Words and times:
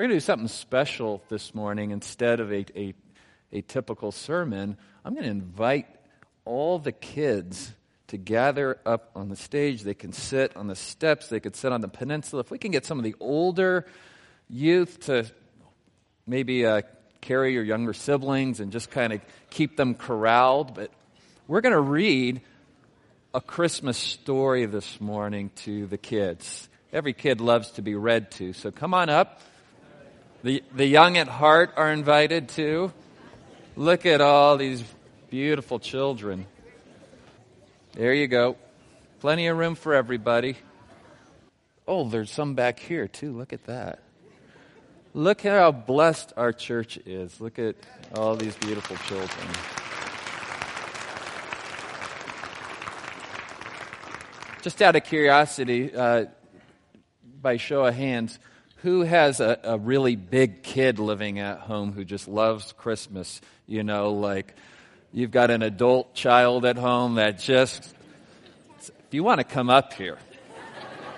We're 0.00 0.04
going 0.04 0.12
to 0.12 0.16
do 0.16 0.20
something 0.20 0.48
special 0.48 1.22
this 1.28 1.54
morning 1.54 1.90
instead 1.90 2.40
of 2.40 2.50
a, 2.50 2.64
a, 2.74 2.94
a 3.52 3.60
typical 3.60 4.12
sermon. 4.12 4.78
I'm 5.04 5.12
going 5.12 5.24
to 5.24 5.30
invite 5.30 5.88
all 6.46 6.78
the 6.78 6.90
kids 6.90 7.70
to 8.06 8.16
gather 8.16 8.78
up 8.86 9.10
on 9.14 9.28
the 9.28 9.36
stage. 9.36 9.82
They 9.82 9.92
can 9.92 10.14
sit 10.14 10.56
on 10.56 10.68
the 10.68 10.74
steps, 10.74 11.28
they 11.28 11.38
could 11.38 11.54
sit 11.54 11.70
on 11.70 11.82
the 11.82 11.88
peninsula. 11.88 12.40
If 12.40 12.50
we 12.50 12.56
can 12.56 12.70
get 12.70 12.86
some 12.86 12.96
of 12.96 13.04
the 13.04 13.14
older 13.20 13.84
youth 14.48 15.00
to 15.00 15.26
maybe 16.26 16.64
uh, 16.64 16.80
carry 17.20 17.52
your 17.52 17.64
younger 17.64 17.92
siblings 17.92 18.58
and 18.60 18.72
just 18.72 18.90
kind 18.90 19.12
of 19.12 19.20
keep 19.50 19.76
them 19.76 19.94
corralled. 19.94 20.74
But 20.74 20.90
we're 21.46 21.60
going 21.60 21.74
to 21.74 21.78
read 21.78 22.40
a 23.34 23.42
Christmas 23.42 23.98
story 23.98 24.64
this 24.64 24.98
morning 24.98 25.50
to 25.56 25.86
the 25.88 25.98
kids. 25.98 26.70
Every 26.90 27.12
kid 27.12 27.42
loves 27.42 27.72
to 27.72 27.82
be 27.82 27.96
read 27.96 28.30
to, 28.30 28.54
so 28.54 28.70
come 28.70 28.94
on 28.94 29.10
up. 29.10 29.42
The, 30.42 30.62
the 30.74 30.86
young 30.86 31.18
at 31.18 31.28
heart 31.28 31.72
are 31.76 31.92
invited 31.92 32.48
too. 32.48 32.92
Look 33.76 34.06
at 34.06 34.20
all 34.20 34.56
these 34.56 34.82
beautiful 35.28 35.78
children. 35.78 36.46
There 37.92 38.14
you 38.14 38.26
go. 38.26 38.56
Plenty 39.20 39.48
of 39.48 39.58
room 39.58 39.74
for 39.74 39.94
everybody. 39.94 40.56
Oh, 41.86 42.08
there's 42.08 42.30
some 42.30 42.54
back 42.54 42.80
here 42.80 43.06
too. 43.06 43.32
Look 43.36 43.52
at 43.52 43.64
that. 43.64 43.98
Look 45.12 45.44
at 45.44 45.58
how 45.58 45.72
blessed 45.72 46.32
our 46.36 46.52
church 46.52 46.96
is. 47.04 47.38
Look 47.40 47.58
at 47.58 47.76
all 48.14 48.36
these 48.36 48.56
beautiful 48.56 48.96
children. 48.96 49.48
Just 54.62 54.80
out 54.80 54.96
of 54.96 55.04
curiosity, 55.04 55.94
uh, 55.94 56.26
by 57.42 57.56
show 57.56 57.84
of 57.84 57.94
hands, 57.94 58.38
who 58.82 59.02
has 59.02 59.40
a, 59.40 59.58
a 59.62 59.78
really 59.78 60.16
big 60.16 60.62
kid 60.62 60.98
living 60.98 61.38
at 61.38 61.58
home 61.58 61.92
who 61.92 62.04
just 62.04 62.28
loves 62.28 62.72
Christmas? 62.72 63.40
You 63.66 63.82
know, 63.82 64.12
like 64.12 64.54
you've 65.12 65.30
got 65.30 65.50
an 65.50 65.62
adult 65.62 66.14
child 66.14 66.64
at 66.64 66.76
home 66.76 67.16
that 67.16 67.38
just, 67.38 67.94
if 68.78 69.12
you 69.12 69.22
want 69.22 69.38
to 69.38 69.44
come 69.44 69.68
up 69.68 69.92
here, 69.92 70.18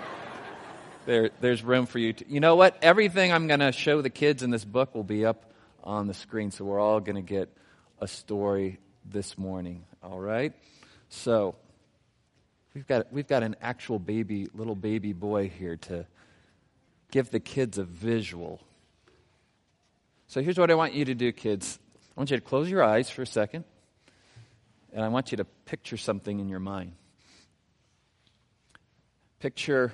there, 1.05 1.29
there's 1.39 1.63
room 1.63 1.85
for 1.85 1.99
you 1.99 2.13
to. 2.13 2.25
You 2.27 2.39
know 2.39 2.55
what? 2.55 2.77
Everything 2.81 3.31
I'm 3.31 3.47
going 3.47 3.61
to 3.61 3.71
show 3.71 4.01
the 4.01 4.09
kids 4.09 4.43
in 4.43 4.49
this 4.49 4.65
book 4.65 4.93
will 4.93 5.03
be 5.03 5.25
up 5.25 5.51
on 5.83 6.07
the 6.07 6.13
screen, 6.13 6.51
so 6.51 6.65
we're 6.65 6.79
all 6.79 6.99
going 6.99 7.15
to 7.15 7.21
get 7.21 7.49
a 7.99 8.07
story 8.07 8.79
this 9.05 9.37
morning. 9.37 9.85
All 10.01 10.19
right? 10.19 10.53
So, 11.09 11.55
we've 12.73 12.87
got, 12.87 13.11
we've 13.13 13.27
got 13.27 13.43
an 13.43 13.55
actual 13.61 13.99
baby, 13.99 14.49
little 14.53 14.75
baby 14.75 15.13
boy 15.13 15.49
here 15.49 15.77
to 15.77 16.05
give 17.13 17.29
the 17.29 17.39
kids 17.39 17.77
a 17.77 17.83
visual. 17.83 18.59
So, 20.25 20.41
here's 20.41 20.57
what 20.57 20.71
I 20.71 20.73
want 20.73 20.93
you 20.93 21.05
to 21.05 21.13
do, 21.13 21.31
kids. 21.31 21.77
I 22.17 22.19
want 22.19 22.31
you 22.31 22.37
to 22.37 22.41
close 22.41 22.71
your 22.71 22.83
eyes 22.83 23.07
for 23.07 23.21
a 23.21 23.27
second, 23.27 23.65
and 24.91 25.05
I 25.05 25.09
want 25.09 25.31
you 25.31 25.37
to 25.37 25.45
picture 25.65 25.95
something 25.95 26.39
in 26.39 26.49
your 26.49 26.59
mind. 26.59 26.93
Picture 29.39 29.93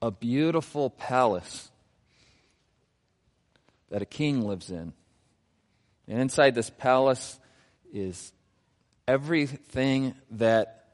a 0.00 0.12
beautiful 0.12 0.88
palace 0.88 1.68
that 3.90 4.02
a 4.02 4.06
king 4.06 4.46
lives 4.46 4.70
in. 4.70 4.92
And 6.06 6.20
inside 6.20 6.54
this 6.54 6.70
palace 6.70 7.40
is 7.92 8.32
everything 9.08 10.14
that 10.32 10.84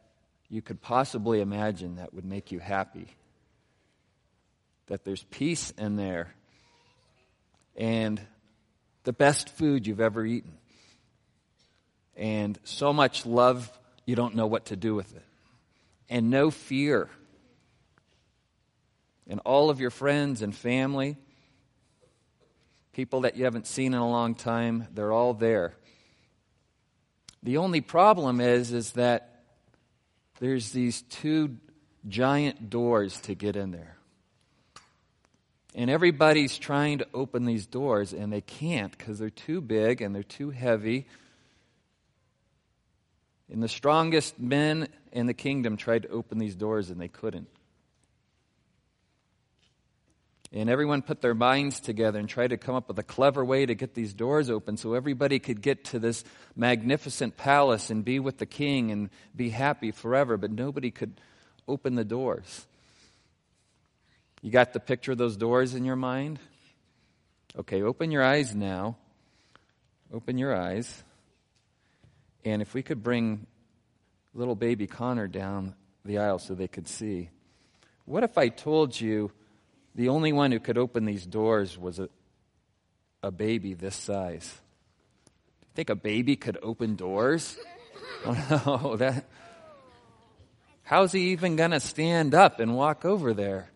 you 0.48 0.62
could 0.62 0.80
possibly 0.80 1.42
imagine 1.42 1.96
that 1.96 2.14
would 2.14 2.24
make 2.24 2.52
you 2.52 2.58
happy. 2.58 3.08
That 4.88 5.04
there's 5.04 5.22
peace 5.24 5.70
in 5.78 5.96
there 5.96 6.34
and 7.76 8.20
the 9.04 9.12
best 9.12 9.48
food 9.50 9.86
you've 9.86 10.00
ever 10.00 10.26
eaten. 10.26 10.52
And 12.16 12.58
so 12.64 12.92
much 12.92 13.24
love, 13.24 13.70
you 14.04 14.16
don't 14.16 14.34
know 14.34 14.46
what 14.46 14.66
to 14.66 14.76
do 14.76 14.94
with 14.94 15.14
it. 15.14 15.24
And 16.10 16.30
no 16.30 16.50
fear 16.50 17.08
and 19.28 19.40
all 19.44 19.70
of 19.70 19.78
your 19.78 19.90
friends 19.90 20.42
and 20.42 20.54
family, 20.54 21.16
people 22.92 23.20
that 23.20 23.36
you 23.36 23.44
haven't 23.44 23.66
seen 23.66 23.92
in 23.92 24.00
a 24.00 24.08
long 24.08 24.34
time, 24.34 24.88
they're 24.94 25.12
all 25.12 25.34
there. 25.34 25.74
The 27.42 27.58
only 27.58 27.80
problem 27.80 28.40
is 28.40 28.72
is 28.72 28.92
that 28.92 29.44
there's 30.40 30.72
these 30.72 31.02
two 31.02 31.58
giant 32.08 32.70
doors 32.70 33.20
to 33.22 33.34
get 33.34 33.54
in 33.54 33.70
there. 33.70 33.97
And 35.74 35.90
everybody's 35.90 36.56
trying 36.58 36.98
to 36.98 37.06
open 37.12 37.44
these 37.44 37.66
doors 37.66 38.12
and 38.12 38.32
they 38.32 38.40
can't 38.40 38.96
because 38.96 39.18
they're 39.18 39.30
too 39.30 39.60
big 39.60 40.00
and 40.00 40.14
they're 40.14 40.22
too 40.22 40.50
heavy. 40.50 41.06
And 43.52 43.62
the 43.62 43.68
strongest 43.68 44.38
men 44.38 44.88
in 45.12 45.26
the 45.26 45.34
kingdom 45.34 45.76
tried 45.76 46.02
to 46.02 46.08
open 46.08 46.38
these 46.38 46.54
doors 46.54 46.90
and 46.90 47.00
they 47.00 47.08
couldn't. 47.08 47.48
And 50.50 50.70
everyone 50.70 51.02
put 51.02 51.20
their 51.20 51.34
minds 51.34 51.78
together 51.78 52.18
and 52.18 52.26
tried 52.28 52.48
to 52.48 52.56
come 52.56 52.74
up 52.74 52.88
with 52.88 52.98
a 52.98 53.02
clever 53.02 53.44
way 53.44 53.66
to 53.66 53.74
get 53.74 53.94
these 53.94 54.14
doors 54.14 54.48
open 54.48 54.78
so 54.78 54.94
everybody 54.94 55.38
could 55.38 55.60
get 55.60 55.84
to 55.86 55.98
this 55.98 56.24
magnificent 56.56 57.36
palace 57.36 57.90
and 57.90 58.02
be 58.02 58.18
with 58.18 58.38
the 58.38 58.46
king 58.46 58.90
and 58.90 59.10
be 59.36 59.50
happy 59.50 59.90
forever, 59.90 60.38
but 60.38 60.50
nobody 60.50 60.90
could 60.90 61.20
open 61.66 61.96
the 61.96 62.04
doors. 62.04 62.66
You 64.48 64.52
got 64.52 64.72
the 64.72 64.80
picture 64.80 65.12
of 65.12 65.18
those 65.18 65.36
doors 65.36 65.74
in 65.74 65.84
your 65.84 65.94
mind? 65.94 66.38
Okay, 67.54 67.82
open 67.82 68.10
your 68.10 68.24
eyes 68.24 68.54
now. 68.54 68.96
Open 70.10 70.38
your 70.38 70.56
eyes. 70.56 71.04
And 72.46 72.62
if 72.62 72.72
we 72.72 72.82
could 72.82 73.02
bring 73.02 73.46
little 74.32 74.54
baby 74.54 74.86
Connor 74.86 75.28
down 75.28 75.74
the 76.02 76.16
aisle 76.16 76.38
so 76.38 76.54
they 76.54 76.66
could 76.66 76.88
see. 76.88 77.28
What 78.06 78.22
if 78.22 78.38
I 78.38 78.48
told 78.48 78.98
you 78.98 79.32
the 79.94 80.08
only 80.08 80.32
one 80.32 80.50
who 80.50 80.60
could 80.60 80.78
open 80.78 81.04
these 81.04 81.26
doors 81.26 81.76
was 81.76 81.98
a, 81.98 82.08
a 83.22 83.30
baby 83.30 83.74
this 83.74 83.96
size. 83.96 84.50
Think 85.74 85.90
a 85.90 85.94
baby 85.94 86.36
could 86.36 86.56
open 86.62 86.96
doors? 86.96 87.58
Oh 88.24 88.62
no, 88.66 88.96
that. 88.96 89.26
How's 90.84 91.12
he 91.12 91.32
even 91.32 91.54
going 91.54 91.72
to 91.72 91.80
stand 91.80 92.34
up 92.34 92.60
and 92.60 92.74
walk 92.74 93.04
over 93.04 93.34
there? 93.34 93.70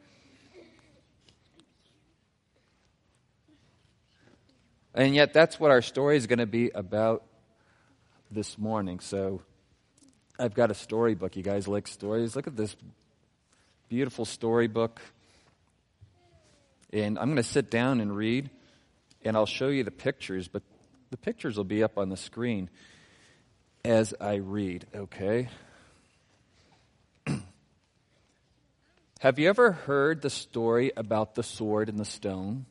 And 4.94 5.14
yet, 5.14 5.32
that's 5.32 5.58
what 5.58 5.70
our 5.70 5.82
story 5.82 6.16
is 6.16 6.26
going 6.26 6.38
to 6.38 6.46
be 6.46 6.70
about 6.74 7.24
this 8.30 8.58
morning. 8.58 9.00
So, 9.00 9.42
I've 10.38 10.54
got 10.54 10.70
a 10.70 10.74
storybook. 10.74 11.36
You 11.36 11.42
guys 11.42 11.66
like 11.66 11.88
stories? 11.88 12.36
Look 12.36 12.46
at 12.46 12.56
this 12.56 12.76
beautiful 13.88 14.24
storybook. 14.24 15.00
And 16.92 17.18
I'm 17.18 17.26
going 17.26 17.36
to 17.36 17.42
sit 17.42 17.70
down 17.70 18.00
and 18.00 18.14
read, 18.14 18.50
and 19.24 19.36
I'll 19.36 19.46
show 19.46 19.68
you 19.68 19.82
the 19.82 19.90
pictures, 19.90 20.48
but 20.48 20.62
the 21.10 21.16
pictures 21.16 21.56
will 21.56 21.64
be 21.64 21.82
up 21.82 21.96
on 21.96 22.10
the 22.10 22.16
screen 22.16 22.68
as 23.84 24.14
I 24.20 24.34
read, 24.36 24.86
okay? 24.94 25.48
Have 29.20 29.38
you 29.38 29.48
ever 29.48 29.72
heard 29.72 30.22
the 30.22 30.30
story 30.30 30.92
about 30.96 31.34
the 31.34 31.42
sword 31.42 31.88
and 31.88 31.98
the 31.98 32.04
stone? 32.04 32.66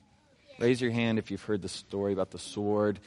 Raise 0.61 0.79
your 0.79 0.91
hand 0.91 1.17
if 1.17 1.31
you've 1.31 1.41
heard 1.41 1.63
the 1.63 1.67
story 1.67 2.13
about 2.13 2.29
the 2.29 2.38
sword 2.38 2.99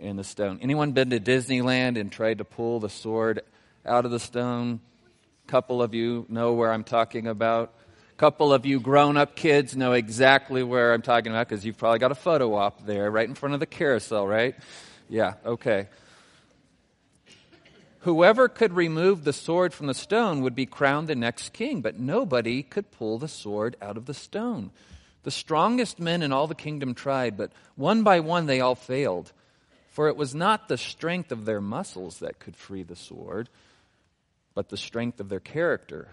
and 0.00 0.18
the 0.18 0.24
stone. 0.24 0.58
Anyone 0.62 0.92
been 0.92 1.10
to 1.10 1.20
Disneyland 1.20 2.00
and 2.00 2.10
tried 2.10 2.38
to 2.38 2.44
pull 2.44 2.80
the 2.80 2.88
sword 2.88 3.42
out 3.84 4.06
of 4.06 4.10
the 4.10 4.18
stone? 4.18 4.80
A 5.46 5.50
couple 5.50 5.82
of 5.82 5.92
you 5.92 6.24
know 6.30 6.54
where 6.54 6.72
I'm 6.72 6.84
talking 6.84 7.26
about 7.26 7.74
A 8.12 8.16
couple 8.16 8.50
of 8.50 8.64
you 8.64 8.80
grown 8.80 9.18
up 9.18 9.36
kids 9.36 9.76
know 9.76 9.92
exactly 9.92 10.62
where 10.62 10.94
I'm 10.94 11.02
talking 11.02 11.32
about 11.32 11.50
because 11.50 11.66
you've 11.66 11.76
probably 11.76 11.98
got 11.98 12.12
a 12.12 12.14
photo 12.14 12.54
op 12.54 12.86
there 12.86 13.10
right 13.10 13.28
in 13.28 13.34
front 13.34 13.52
of 13.52 13.60
the 13.60 13.66
carousel, 13.66 14.26
right? 14.26 14.54
Yeah, 15.10 15.34
okay. 15.44 15.88
Whoever 18.00 18.48
could 18.48 18.72
remove 18.72 19.24
the 19.24 19.34
sword 19.34 19.74
from 19.74 19.86
the 19.86 19.92
stone 19.92 20.40
would 20.40 20.54
be 20.54 20.64
crowned 20.64 21.08
the 21.08 21.14
next 21.14 21.52
king, 21.52 21.82
but 21.82 21.98
nobody 21.98 22.62
could 22.62 22.90
pull 22.90 23.18
the 23.18 23.28
sword 23.28 23.76
out 23.82 23.98
of 23.98 24.06
the 24.06 24.14
stone. 24.14 24.70
The 25.22 25.30
strongest 25.30 26.00
men 26.00 26.22
in 26.22 26.32
all 26.32 26.46
the 26.46 26.54
kingdom 26.54 26.94
tried, 26.94 27.36
but 27.36 27.52
one 27.76 28.02
by 28.02 28.20
one 28.20 28.46
they 28.46 28.60
all 28.60 28.74
failed. 28.74 29.32
For 29.88 30.08
it 30.08 30.16
was 30.16 30.34
not 30.34 30.68
the 30.68 30.78
strength 30.78 31.32
of 31.32 31.44
their 31.44 31.60
muscles 31.60 32.20
that 32.20 32.38
could 32.38 32.56
free 32.56 32.82
the 32.82 32.96
sword, 32.96 33.48
but 34.54 34.68
the 34.68 34.76
strength 34.76 35.20
of 35.20 35.28
their 35.28 35.40
character. 35.40 36.08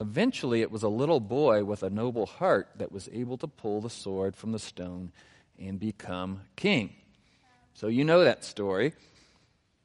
Eventually, 0.00 0.60
it 0.60 0.70
was 0.70 0.82
a 0.82 0.88
little 0.88 1.20
boy 1.20 1.64
with 1.64 1.82
a 1.82 1.90
noble 1.90 2.26
heart 2.26 2.68
that 2.76 2.92
was 2.92 3.08
able 3.12 3.38
to 3.38 3.46
pull 3.46 3.80
the 3.80 3.90
sword 3.90 4.36
from 4.36 4.52
the 4.52 4.58
stone 4.58 5.12
and 5.58 5.80
become 5.80 6.42
king. 6.56 6.94
So, 7.74 7.88
you 7.88 8.04
know 8.04 8.24
that 8.24 8.44
story. 8.44 8.92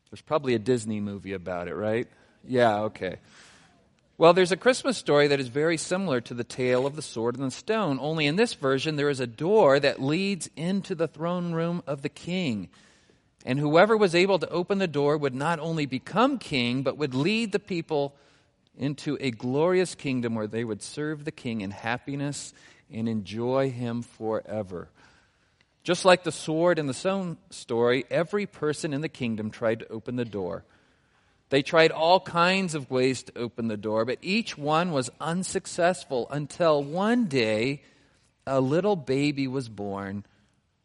There's 0.10 0.22
probably 0.22 0.54
a 0.54 0.60
Disney 0.60 1.00
movie 1.00 1.34
about 1.34 1.70
it, 1.70 1.76
right? 1.76 2.08
Yeah, 2.46 2.82
okay. 2.82 3.18
Well, 4.22 4.34
there's 4.34 4.52
a 4.52 4.56
Christmas 4.56 5.00
story 5.00 5.30
that 5.30 5.40
is 5.40 5.48
very 5.48 5.78
similar 5.78 6.22
to 6.22 6.36
the 6.36 6.44
tale 6.44 6.86
of 6.86 6.96
the 6.96 7.02
sword 7.02 7.38
and 7.38 7.44
the 7.44 7.50
stone, 7.50 7.98
only 8.00 8.28
in 8.28 8.36
this 8.36 8.54
version 8.54 8.96
there 8.96 9.10
is 9.10 9.20
a 9.20 9.26
door 9.26 9.80
that 9.80 10.00
leads 10.00 10.48
into 10.56 10.94
the 10.94 11.08
throne 11.08 11.54
room 11.54 11.82
of 11.88 12.04
the 12.04 12.10
king. 12.10 12.70
And 13.48 13.58
whoever 13.58 13.98
was 13.98 14.14
able 14.14 14.38
to 14.38 14.50
open 14.50 14.78
the 14.78 14.88
door 14.88 15.18
would 15.18 15.34
not 15.34 15.58
only 15.58 15.88
become 15.88 16.38
king, 16.38 16.84
but 16.84 17.00
would 17.00 17.16
lead 17.16 17.52
the 17.52 17.58
people 17.58 18.14
into 18.78 19.18
a 19.20 19.32
glorious 19.32 19.96
kingdom 19.96 20.36
where 20.36 20.46
they 20.46 20.64
would 20.64 20.84
serve 20.84 21.26
the 21.26 21.32
king 21.32 21.62
in 21.62 21.72
happiness 21.72 22.54
and 22.94 23.10
enjoy 23.10 23.72
him 23.72 24.04
forever. 24.04 24.88
Just 25.84 26.06
like 26.06 26.24
the 26.24 26.32
sword 26.32 26.78
and 26.78 26.88
the 26.88 26.94
stone 26.94 27.38
story, 27.50 28.06
every 28.12 28.46
person 28.46 28.94
in 28.94 29.02
the 29.02 29.10
kingdom 29.10 29.50
tried 29.50 29.80
to 29.80 29.92
open 29.92 30.16
the 30.16 30.26
door. 30.26 30.64
They 31.52 31.62
tried 31.62 31.92
all 31.92 32.22
kinds 32.22 32.76
of 32.76 32.90
ways 32.90 33.24
to 33.24 33.38
open 33.38 33.68
the 33.68 33.76
door, 33.76 34.06
but 34.06 34.20
each 34.22 34.58
one 34.58 34.94
was 34.94 35.10
unsuccessful 35.20 36.28
until 36.32 36.82
one 36.82 37.26
day 37.26 37.84
a 38.48 38.62
little 38.62 38.96
baby 38.96 39.50
was 39.50 39.68
born 39.68 40.26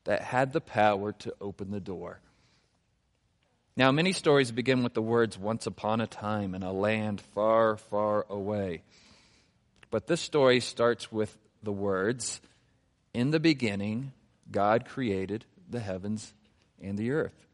that 0.05 0.23
had 0.23 0.53
the 0.53 0.61
power 0.61 1.13
to 1.13 1.33
open 1.41 1.71
the 1.71 1.79
door. 1.79 2.19
Now, 3.77 3.93
many 3.93 4.11
stories 4.11 4.51
begin 4.51 4.83
with 4.83 4.95
the 4.95 5.03
words 5.03 5.39
once 5.39 5.69
upon 5.69 6.01
a 6.01 6.07
time 6.09 6.53
in 6.53 6.65
a 6.65 6.73
land 6.73 7.21
far, 7.21 7.77
far 7.77 8.27
away. 8.29 8.83
But 9.93 10.09
this 10.09 10.21
story 10.21 10.59
starts 10.59 11.13
with 11.13 11.39
the 11.63 11.73
words 11.73 12.41
In 13.15 13.31
the 13.31 13.39
beginning, 13.39 14.13
God 14.51 14.85
created 14.85 15.45
the 15.71 15.81
heavens 15.81 16.35
and 16.83 16.99
the 16.99 17.13
earth. 17.13 17.46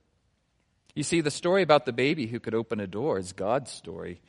You 0.95 1.03
see, 1.03 1.23
the 1.23 1.31
story 1.31 1.63
about 1.63 1.87
the 1.87 1.93
baby 1.93 2.27
who 2.27 2.39
could 2.39 2.55
open 2.55 2.79
a 2.79 2.87
door 2.87 3.19
is 3.19 3.33
God's 3.33 3.71
story. 3.71 4.21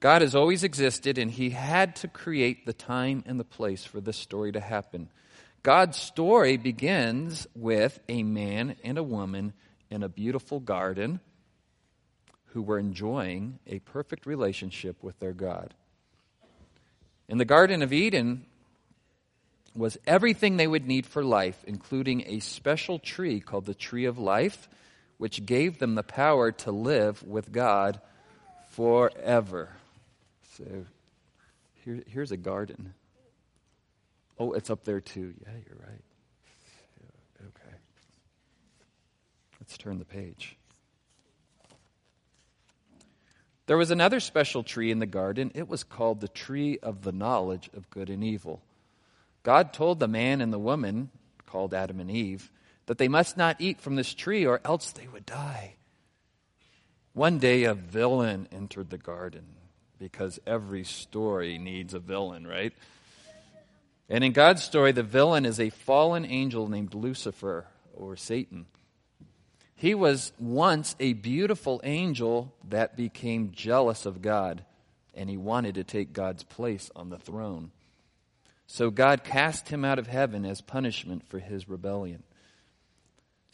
God 0.00 0.22
has 0.22 0.34
always 0.34 0.64
existed, 0.64 1.18
and 1.18 1.30
He 1.30 1.50
had 1.50 1.96
to 1.96 2.08
create 2.08 2.64
the 2.64 2.72
time 2.72 3.22
and 3.26 3.38
the 3.38 3.44
place 3.44 3.84
for 3.84 4.00
this 4.00 4.16
story 4.16 4.52
to 4.52 4.60
happen. 4.60 5.10
God's 5.62 5.98
story 5.98 6.56
begins 6.56 7.46
with 7.54 8.00
a 8.08 8.22
man 8.22 8.76
and 8.84 8.98
a 8.98 9.02
woman 9.02 9.52
in 9.90 10.02
a 10.02 10.08
beautiful 10.08 10.60
garden 10.60 11.20
who 12.46 12.62
were 12.62 12.78
enjoying 12.78 13.58
a 13.66 13.80
perfect 13.80 14.26
relationship 14.26 15.02
with 15.02 15.18
their 15.18 15.32
God. 15.32 15.74
In 17.28 17.38
the 17.38 17.44
Garden 17.44 17.82
of 17.82 17.92
Eden 17.92 18.46
was 19.74 19.98
everything 20.06 20.56
they 20.56 20.66
would 20.66 20.86
need 20.86 21.06
for 21.06 21.24
life, 21.24 21.64
including 21.66 22.24
a 22.26 22.40
special 22.40 22.98
tree 22.98 23.40
called 23.40 23.66
the 23.66 23.74
Tree 23.74 24.04
of 24.04 24.18
Life 24.18 24.68
which 25.18 25.46
gave 25.46 25.78
them 25.78 25.94
the 25.94 26.02
power 26.02 26.52
to 26.52 26.70
live 26.70 27.22
with 27.22 27.52
God 27.52 28.00
forever. 28.70 29.70
So 30.56 30.64
here, 31.84 32.02
here's 32.06 32.32
a 32.32 32.36
garden. 32.36 32.94
Oh, 34.38 34.52
it's 34.52 34.70
up 34.70 34.84
there 34.84 35.00
too. 35.00 35.34
Yeah, 35.42 35.52
you're 35.66 35.78
right. 35.78 36.02
Okay. 37.40 37.76
Let's 39.60 39.78
turn 39.78 39.98
the 39.98 40.04
page. 40.04 40.56
There 43.66 43.78
was 43.78 43.90
another 43.90 44.20
special 44.20 44.62
tree 44.62 44.90
in 44.90 44.98
the 44.98 45.06
garden. 45.06 45.50
It 45.54 45.68
was 45.68 45.84
called 45.84 46.20
the 46.20 46.28
tree 46.28 46.78
of 46.82 47.02
the 47.02 47.12
knowledge 47.12 47.70
of 47.74 47.88
good 47.88 48.10
and 48.10 48.22
evil. 48.22 48.60
God 49.42 49.72
told 49.72 50.00
the 50.00 50.08
man 50.08 50.40
and 50.40 50.52
the 50.52 50.58
woman, 50.58 51.10
called 51.46 51.72
Adam 51.72 52.00
and 52.00 52.10
Eve, 52.10 52.50
that 52.86 52.98
they 52.98 53.08
must 53.08 53.36
not 53.36 53.60
eat 53.60 53.80
from 53.80 53.96
this 53.96 54.12
tree 54.12 54.46
or 54.46 54.60
else 54.64 54.92
they 54.92 55.08
would 55.08 55.26
die. 55.26 55.74
One 57.12 57.38
day 57.38 57.64
a 57.64 57.74
villain 57.74 58.48
entered 58.50 58.90
the 58.90 58.98
garden 58.98 59.46
because 59.98 60.40
every 60.46 60.84
story 60.84 61.58
needs 61.58 61.94
a 61.94 61.98
villain, 61.98 62.46
right? 62.46 62.72
And 64.08 64.22
in 64.22 64.32
God's 64.32 64.62
story, 64.62 64.92
the 64.92 65.02
villain 65.02 65.46
is 65.46 65.58
a 65.58 65.70
fallen 65.70 66.24
angel 66.24 66.68
named 66.68 66.94
Lucifer 66.94 67.66
or 67.94 68.16
Satan. 68.16 68.66
He 69.76 69.94
was 69.94 70.32
once 70.38 70.94
a 71.00 71.14
beautiful 71.14 71.80
angel 71.84 72.54
that 72.68 72.96
became 72.96 73.52
jealous 73.52 74.06
of 74.06 74.22
God, 74.22 74.64
and 75.14 75.30
he 75.30 75.36
wanted 75.36 75.76
to 75.76 75.84
take 75.84 76.12
God's 76.12 76.42
place 76.42 76.90
on 76.94 77.10
the 77.10 77.18
throne. 77.18 77.70
So 78.66 78.90
God 78.90 79.24
cast 79.24 79.68
him 79.68 79.84
out 79.84 79.98
of 79.98 80.06
heaven 80.06 80.44
as 80.44 80.60
punishment 80.60 81.26
for 81.28 81.38
his 81.38 81.68
rebellion. 81.68 82.22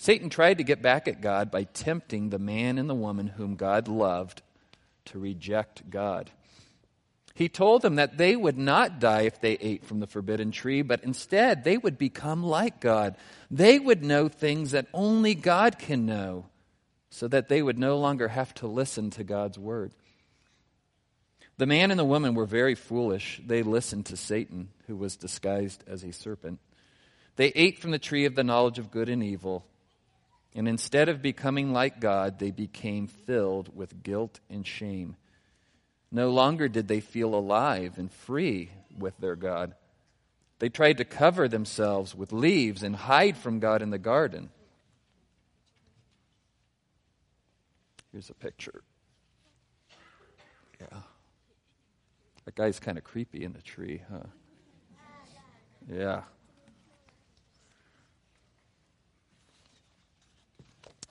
Satan 0.01 0.31
tried 0.31 0.57
to 0.57 0.65
get 0.65 0.81
back 0.81 1.09
at 1.09 1.21
God 1.21 1.51
by 1.51 1.65
tempting 1.65 2.31
the 2.31 2.39
man 2.39 2.79
and 2.79 2.89
the 2.89 2.95
woman 2.95 3.27
whom 3.27 3.55
God 3.55 3.87
loved 3.87 4.41
to 5.05 5.19
reject 5.19 5.91
God. 5.91 6.31
He 7.35 7.51
told 7.51 7.83
them 7.83 7.97
that 7.97 8.17
they 8.17 8.35
would 8.35 8.57
not 8.57 8.99
die 8.99 9.23
if 9.23 9.43
they 9.43 9.59
ate 9.59 9.85
from 9.85 10.01
the 10.01 10.07
forbidden 10.07 10.53
tree, 10.53 10.81
but 10.81 11.05
instead 11.05 11.65
they 11.65 11.77
would 11.77 11.99
become 11.99 12.43
like 12.43 12.81
God. 12.81 13.15
They 13.51 13.79
would 13.79 14.03
know 14.03 14.29
things 14.29 14.71
that 14.71 14.87
only 14.95 15.35
God 15.35 15.79
can 15.79 16.07
know, 16.07 16.47
so 17.11 17.29
that 17.29 17.51
they 17.51 17.61
would 17.61 17.79
no 17.79 17.99
longer 17.99 18.29
have 18.29 18.55
to 18.55 18.67
listen 18.67 19.11
to 19.11 19.23
God's 19.23 19.59
word. 19.59 19.93
The 21.59 21.67
man 21.67 21.91
and 21.91 22.01
the 22.01 22.07
woman 22.07 22.33
were 22.33 22.47
very 22.47 22.75
foolish. 22.75 23.39
They 23.47 23.63
listened 23.63 24.07
to 24.07 24.17
Satan, 24.17 24.71
who 24.87 24.97
was 24.97 25.17
disguised 25.17 25.85
as 25.87 26.05
a 26.05 26.13
serpent. 26.15 26.59
They 27.37 27.49
ate 27.49 27.79
from 27.79 27.91
the 27.91 27.99
tree 27.99 28.25
of 28.25 28.35
the 28.35 28.45
knowledge 28.45 28.79
of 28.79 28.91
good 28.91 29.11
and 29.11 29.23
evil. 29.23 29.67
And 30.55 30.67
instead 30.69 31.09
of 31.09 31.23
becoming 31.23 31.73
like 31.73 32.01
God, 32.01 32.39
they 32.39 32.51
became 32.51 33.07
filled 33.07 33.75
with 33.75 34.03
guilt 34.03 34.41
and 34.51 34.67
shame. 34.67 35.17
No 36.11 36.31
longer 36.31 36.69
did 36.69 36.89
they 36.89 37.01
feel 37.01 37.35
alive 37.35 37.99
and 37.99 38.11
free 38.11 38.71
with 38.99 39.17
their 39.19 39.37
God. 39.37 39.75
They 40.59 40.69
tried 40.69 40.99
to 40.99 41.05
cover 41.05 41.49
themselves 41.49 42.15
with 42.15 42.33
leaves 42.33 42.83
and 42.83 42.95
hide 42.97 43.37
from 43.37 43.61
God 43.61 43.81
in 43.81 43.91
the 43.91 43.99
garden. 43.99 44.51
Here's 48.13 48.29
a 48.29 48.35
picture. 48.35 48.83
Yeah. 50.81 50.99
That 52.45 52.55
guy's 52.57 52.81
kind 52.81 52.99
of 52.99 53.05
creepy 53.05 53.45
in 53.45 53.53
the 53.53 53.63
tree, 53.63 54.03
huh? 54.11 54.27
Yeah. 55.89 56.23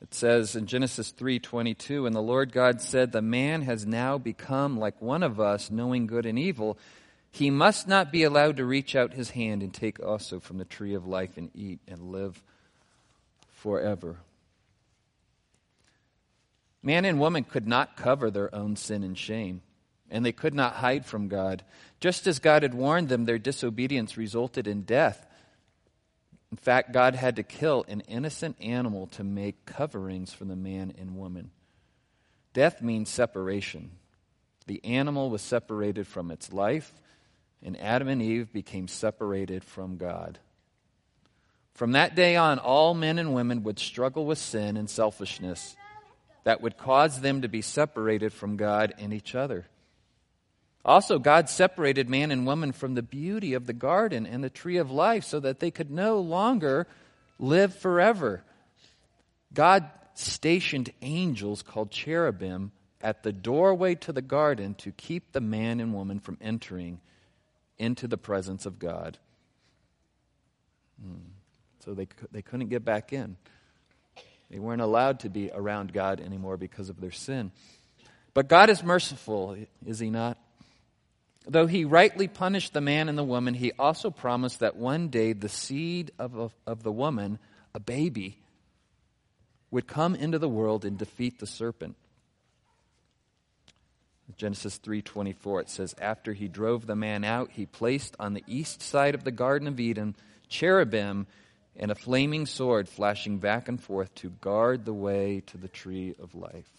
It 0.01 0.13
says 0.13 0.56
in 0.56 0.66
Genesis 0.66 1.12
3:22, 1.12 2.06
and 2.06 2.16
the 2.16 2.22
Lord 2.22 2.54
God 2.54 2.81
said, 2.81 3.12
"The 3.12 3.22
man 3.22 3.63
has 3.63 3.86
now 3.86 4.18
become 4.18 4.78
like 4.80 5.01
one 5.01 5.24
of 5.24 5.40
us, 5.40 5.69
knowing 5.69 6.07
good 6.07 6.25
and 6.25 6.40
evil. 6.40 6.78
He 7.31 7.50
must 7.50 7.88
not 7.88 8.12
be 8.12 8.24
allowed 8.24 8.57
to 8.57 8.66
reach 8.66 8.96
out 8.96 9.13
his 9.13 9.31
hand 9.31 9.62
and 9.62 9.74
take 9.74 10.00
also 10.00 10.40
from 10.40 10.57
the 10.57 10.66
tree 10.66 10.94
of 10.94 11.06
life 11.06 11.38
and 11.38 11.51
eat 11.54 11.80
and 11.88 12.12
live 12.12 12.44
forever." 13.52 14.18
Man 16.81 17.04
and 17.04 17.19
woman 17.19 17.44
could 17.44 17.68
not 17.68 17.97
cover 17.97 18.31
their 18.31 18.54
own 18.56 18.78
sin 18.78 19.04
and 19.04 19.18
shame, 19.18 19.62
and 20.09 20.26
they 20.26 20.31
could 20.31 20.54
not 20.54 20.76
hide 20.76 21.06
from 21.06 21.28
God. 21.28 21.64
Just 22.00 22.26
as 22.26 22.40
God 22.40 22.64
had 22.64 22.74
warned 22.74 23.09
them, 23.09 23.26
their 23.26 23.38
disobedience 23.38 24.16
resulted 24.16 24.66
in 24.66 24.83
death. 24.83 25.28
In 26.52 26.58
fact, 26.58 26.92
God 26.92 27.16
had 27.16 27.36
to 27.36 27.44
kill 27.44 27.86
an 27.88 28.02
innocent 28.02 28.58
animal 28.60 29.08
to 29.08 29.24
make 29.24 29.66
coverings 29.66 30.34
for 30.34 30.46
the 30.46 30.56
man 30.56 30.94
and 30.98 31.16
woman. 31.16 31.52
Death 32.54 32.82
means 32.82 33.10
separation. 33.10 33.92
The 34.66 34.84
animal 34.84 35.30
was 35.30 35.42
separated 35.42 36.08
from 36.08 36.32
its 36.32 36.52
life, 36.52 36.94
and 37.62 37.80
Adam 37.80 38.08
and 38.08 38.22
Eve 38.22 38.52
became 38.52 38.88
separated 38.88 39.64
from 39.64 39.98
God. 39.98 40.40
From 41.74 41.94
that 41.94 42.16
day 42.16 42.36
on, 42.36 42.60
all 42.60 42.94
men 42.94 43.20
and 43.20 43.34
women 43.34 43.64
would 43.64 43.80
struggle 43.80 44.26
with 44.26 44.38
sin 44.38 44.76
and 44.76 44.90
selfishness 44.90 45.76
that 46.44 46.62
would 46.62 46.78
cause 46.78 47.22
them 47.22 47.42
to 47.42 47.48
be 47.48 47.62
separated 47.62 48.34
from 48.34 48.58
God 48.58 48.94
and 48.98 49.14
each 49.14 49.36
other. 49.36 49.68
Also, 50.86 51.19
God 51.19 51.50
separated 51.50 52.09
man 52.09 52.31
and 52.31 52.45
woman 52.45 52.71
from 52.71 52.95
the 52.95 53.02
beauty 53.02 53.54
of 53.54 53.66
the 53.66 53.74
garden 53.74 54.26
and 54.26 54.44
the 54.44 54.50
tree 54.50 54.78
of 54.78 54.90
life 54.90 55.24
so 55.24 55.40
that 55.40 55.59
they 55.59 55.71
could 55.71 55.92
no 55.92 56.19
longer 56.19 56.88
live 57.38 57.76
forever. 57.76 58.44
God 59.54 59.90
stationed 60.14 60.92
angels 61.02 61.62
called 61.62 61.92
cherubim 61.92 62.71
at 63.02 63.24
the 63.24 63.31
doorway 63.31 63.95
to 63.95 64.12
the 64.12 64.21
garden 64.21 64.74
to 64.76 64.92
keep 64.92 65.31
the 65.31 65.42
man 65.42 65.80
and 65.80 65.94
woman 65.94 66.19
from 66.19 66.38
entering 66.42 67.00
into 67.78 68.07
the 68.07 68.18
presence 68.18 68.66
of 68.66 68.80
God. 68.80 69.18
Hmm. 71.02 71.30
So 71.86 71.94
they, 71.94 72.07
they 72.31 72.42
couldn't 72.42 72.68
get 72.68 72.83
back 72.83 73.14
in. 73.14 73.38
They 74.52 74.59
weren't 74.59 74.81
allowed 74.81 75.21
to 75.21 75.30
be 75.30 75.50
around 75.54 75.94
God 75.94 76.19
anymore 76.19 76.57
because 76.57 76.90
of 76.90 77.00
their 77.00 77.12
sin. 77.12 77.52
But 78.33 78.48
God 78.48 78.69
is 78.69 78.83
merciful, 78.83 79.57
is 79.86 80.00
He 80.00 80.09
not? 80.09 80.38
Though 81.50 81.66
he 81.66 81.84
rightly 81.84 82.28
punished 82.28 82.74
the 82.74 82.82
man 82.82 83.10
and 83.10 83.18
the 83.18 83.24
woman, 83.24 83.56
he 83.56 83.72
also 83.80 84.12
promised 84.12 84.60
that 84.60 84.76
one 84.76 85.08
day 85.08 85.34
the 85.34 85.50
seed 85.50 86.12
of, 86.20 86.36
of, 86.36 86.54
of, 86.68 86.84
the 86.84 86.92
woman, 86.92 87.40
a 87.74 87.80
baby, 87.80 88.38
would 89.72 89.88
come 89.88 90.14
into 90.14 90.38
the 90.38 90.48
world 90.48 90.86
and 90.86 90.96
defeat 90.96 91.40
the 91.40 91.48
serpent. 91.48 91.96
Genesis 94.38 94.78
3:24 94.78 95.62
it 95.62 95.70
says 95.70 95.96
after 96.00 96.34
he 96.34 96.48
drove 96.48 96.86
the 96.86 96.96
man 96.96 97.24
out 97.24 97.50
he 97.52 97.66
placed 97.66 98.16
on 98.20 98.36
the 98.36 98.44
east 98.46 98.84
side 98.84 99.16
of 99.16 99.24
the 99.24 99.32
garden 99.32 99.68
of 99.68 99.80
Eden 99.80 100.16
cherubim 100.48 101.26
and 101.76 101.90
a 101.90 101.96
flaming 101.96 102.46
sword 102.46 102.88
flashing 102.88 103.40
back 103.40 103.68
and 103.68 103.82
forth 103.82 104.14
to 104.16 104.30
guard 104.30 104.86
the 104.86 104.94
way 104.94 105.42
to 105.48 105.58
the 105.58 105.68
tree 105.68 106.14
of 106.22 106.36
life. 106.36 106.70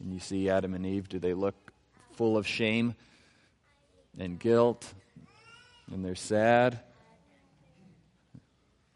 And 0.00 0.12
you 0.12 0.18
see 0.18 0.50
Adam 0.50 0.74
and 0.74 0.84
Eve 0.84 1.08
do 1.08 1.20
they 1.20 1.32
look 1.32 1.54
full 2.16 2.36
of 2.36 2.44
shame 2.44 2.96
and 4.18 4.38
guilt 4.38 4.92
and 5.92 6.04
they're 6.04 6.14
sad? 6.14 6.80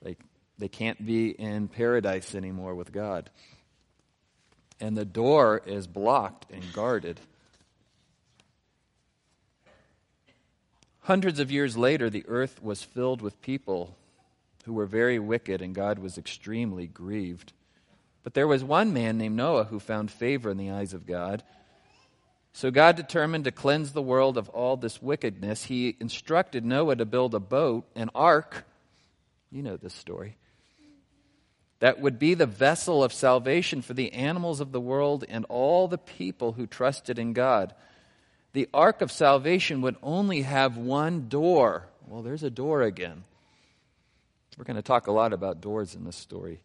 They 0.03 0.17
they 0.59 0.69
can't 0.69 1.05
be 1.05 1.31
in 1.31 1.69
paradise 1.69 2.35
anymore 2.35 2.75
with 2.75 2.93
God 2.93 3.31
and 4.81 4.97
the 4.97 5.05
door 5.05 5.61
is 5.65 5.87
blocked 5.87 6.47
and 6.51 6.73
guarded. 6.73 7.21
Hundreds 11.03 11.39
of 11.39 11.51
years 11.51 11.77
later, 11.77 12.09
the 12.09 12.25
earth 12.27 12.63
was 12.63 12.83
filled 12.83 13.21
with 13.21 13.43
people 13.43 13.97
who 14.65 14.73
were 14.73 14.87
very 14.87 15.19
wicked, 15.19 15.61
and 15.61 15.75
God 15.75 15.99
was 15.99 16.17
extremely 16.17 16.87
grieved. 16.87 17.53
But 18.23 18.35
there 18.35 18.49
was 18.49 18.63
one 18.63 18.93
man 18.93 19.19
named 19.19 19.37
Noah 19.37 19.65
who 19.65 19.81
found 19.81 20.11
favor 20.11 20.51
in 20.51 20.57
the 20.57 20.71
eyes 20.71 20.93
of 20.93 21.07
God. 21.07 21.43
So 22.53 22.71
God 22.71 22.97
determined 22.97 23.45
to 23.45 23.53
cleanse 23.53 23.93
the 23.93 24.03
world 24.03 24.37
of 24.37 24.49
all 24.49 24.77
this 24.77 25.01
wickedness. 25.01 25.65
He 25.65 25.97
instructed 26.01 26.65
Noah 26.65 26.97
to 26.97 27.05
build 27.05 27.35
a 27.35 27.41
boat, 27.41 27.87
an 27.95 28.11
ark. 28.15 28.65
You 29.51 29.63
know 29.63 29.77
this 29.77 29.95
story 29.95 30.37
that 31.81 31.99
would 31.99 32.19
be 32.19 32.35
the 32.35 32.47
vessel 32.47 33.03
of 33.03 33.13
salvation 33.13 33.83
for 33.83 33.95
the 33.95 34.13
animals 34.13 34.61
of 34.61 34.71
the 34.71 34.81
world 34.81 35.25
and 35.29 35.47
all 35.49 35.89
the 35.89 35.99
people 35.99 36.53
who 36.53 36.67
trusted 36.67 37.19
in 37.19 37.33
God. 37.33 37.75
The 38.53 38.69
ark 38.73 39.01
of 39.01 39.11
salvation 39.11 39.81
would 39.81 39.97
only 40.03 40.43
have 40.43 40.77
one 40.77 41.29
door. 41.29 41.87
Well, 42.07 42.23
there's 42.23 42.43
a 42.43 42.51
door 42.51 42.83
again. 42.83 43.25
We're 44.59 44.65
going 44.65 44.77
to 44.77 44.83
talk 44.83 45.07
a 45.07 45.13
lot 45.13 45.33
about 45.33 45.63
doors 45.63 45.95
in 45.95 46.05
this 46.05 46.17
story. 46.17 46.61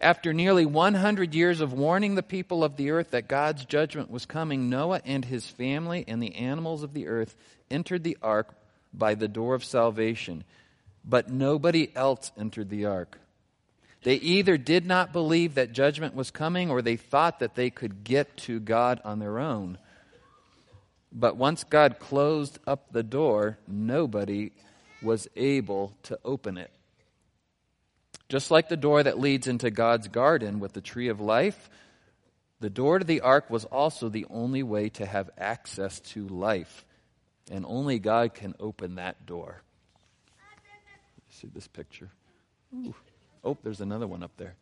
After 0.00 0.32
nearly 0.32 0.66
100 0.66 1.34
years 1.34 1.60
of 1.60 1.72
warning 1.72 2.14
the 2.14 2.22
people 2.22 2.64
of 2.64 2.76
the 2.76 2.90
earth 2.90 3.12
that 3.12 3.28
God's 3.28 3.64
judgment 3.64 4.10
was 4.10 4.26
coming, 4.26 4.68
Noah 4.68 5.00
and 5.04 5.24
his 5.24 5.46
family 5.46 6.04
and 6.06 6.22
the 6.22 6.34
animals 6.34 6.82
of 6.82 6.92
the 6.92 7.06
earth 7.06 7.36
entered 7.70 8.04
the 8.04 8.18
ark 8.20 8.54
by 8.92 9.14
the 9.14 9.28
door 9.28 9.54
of 9.54 9.64
salvation. 9.64 10.44
But 11.04 11.30
nobody 11.30 11.90
else 11.94 12.32
entered 12.36 12.70
the 12.70 12.86
ark. 12.86 13.18
They 14.02 14.16
either 14.16 14.58
did 14.58 14.84
not 14.84 15.12
believe 15.12 15.54
that 15.54 15.72
judgment 15.72 16.14
was 16.14 16.30
coming 16.30 16.70
or 16.70 16.82
they 16.82 16.96
thought 16.96 17.38
that 17.38 17.54
they 17.54 17.70
could 17.70 18.04
get 18.04 18.36
to 18.38 18.60
God 18.60 19.00
on 19.04 19.18
their 19.18 19.38
own. 19.38 19.78
But 21.10 21.36
once 21.36 21.64
God 21.64 21.98
closed 21.98 22.58
up 22.66 22.92
the 22.92 23.02
door, 23.02 23.58
nobody 23.66 24.50
was 25.00 25.28
able 25.36 25.96
to 26.04 26.18
open 26.24 26.58
it. 26.58 26.70
Just 28.28 28.50
like 28.50 28.68
the 28.68 28.76
door 28.76 29.02
that 29.02 29.18
leads 29.18 29.46
into 29.46 29.70
God's 29.70 30.08
garden 30.08 30.60
with 30.60 30.72
the 30.72 30.80
tree 30.80 31.08
of 31.08 31.20
life, 31.20 31.70
the 32.60 32.70
door 32.70 32.98
to 32.98 33.04
the 33.04 33.20
ark 33.20 33.50
was 33.50 33.64
also 33.64 34.08
the 34.08 34.26
only 34.30 34.62
way 34.62 34.88
to 34.90 35.04
have 35.04 35.30
access 35.36 36.00
to 36.00 36.26
life. 36.28 36.84
And 37.50 37.66
only 37.68 37.98
God 37.98 38.34
can 38.34 38.54
open 38.58 38.94
that 38.94 39.26
door. 39.26 39.62
See 41.28 41.48
this 41.52 41.68
picture? 41.68 42.10
Ooh. 42.74 42.94
Oh, 43.42 43.58
there's 43.62 43.82
another 43.82 44.06
one 44.06 44.22
up 44.22 44.30
there. 44.38 44.54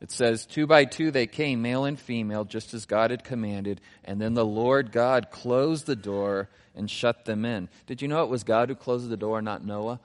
It 0.00 0.10
says, 0.10 0.46
Two 0.46 0.66
by 0.66 0.84
two 0.84 1.10
they 1.10 1.26
came, 1.26 1.62
male 1.62 1.84
and 1.84 1.98
female, 1.98 2.44
just 2.44 2.74
as 2.74 2.86
God 2.86 3.10
had 3.10 3.24
commanded, 3.24 3.80
and 4.04 4.20
then 4.20 4.34
the 4.34 4.44
Lord 4.44 4.92
God 4.92 5.30
closed 5.30 5.86
the 5.86 5.96
door 5.96 6.48
and 6.74 6.90
shut 6.90 7.24
them 7.24 7.44
in. 7.44 7.68
Did 7.86 8.02
you 8.02 8.08
know 8.08 8.22
it 8.22 8.30
was 8.30 8.44
God 8.44 8.68
who 8.68 8.74
closed 8.74 9.08
the 9.08 9.16
door, 9.16 9.42
not 9.42 9.64
Noah? 9.64 10.00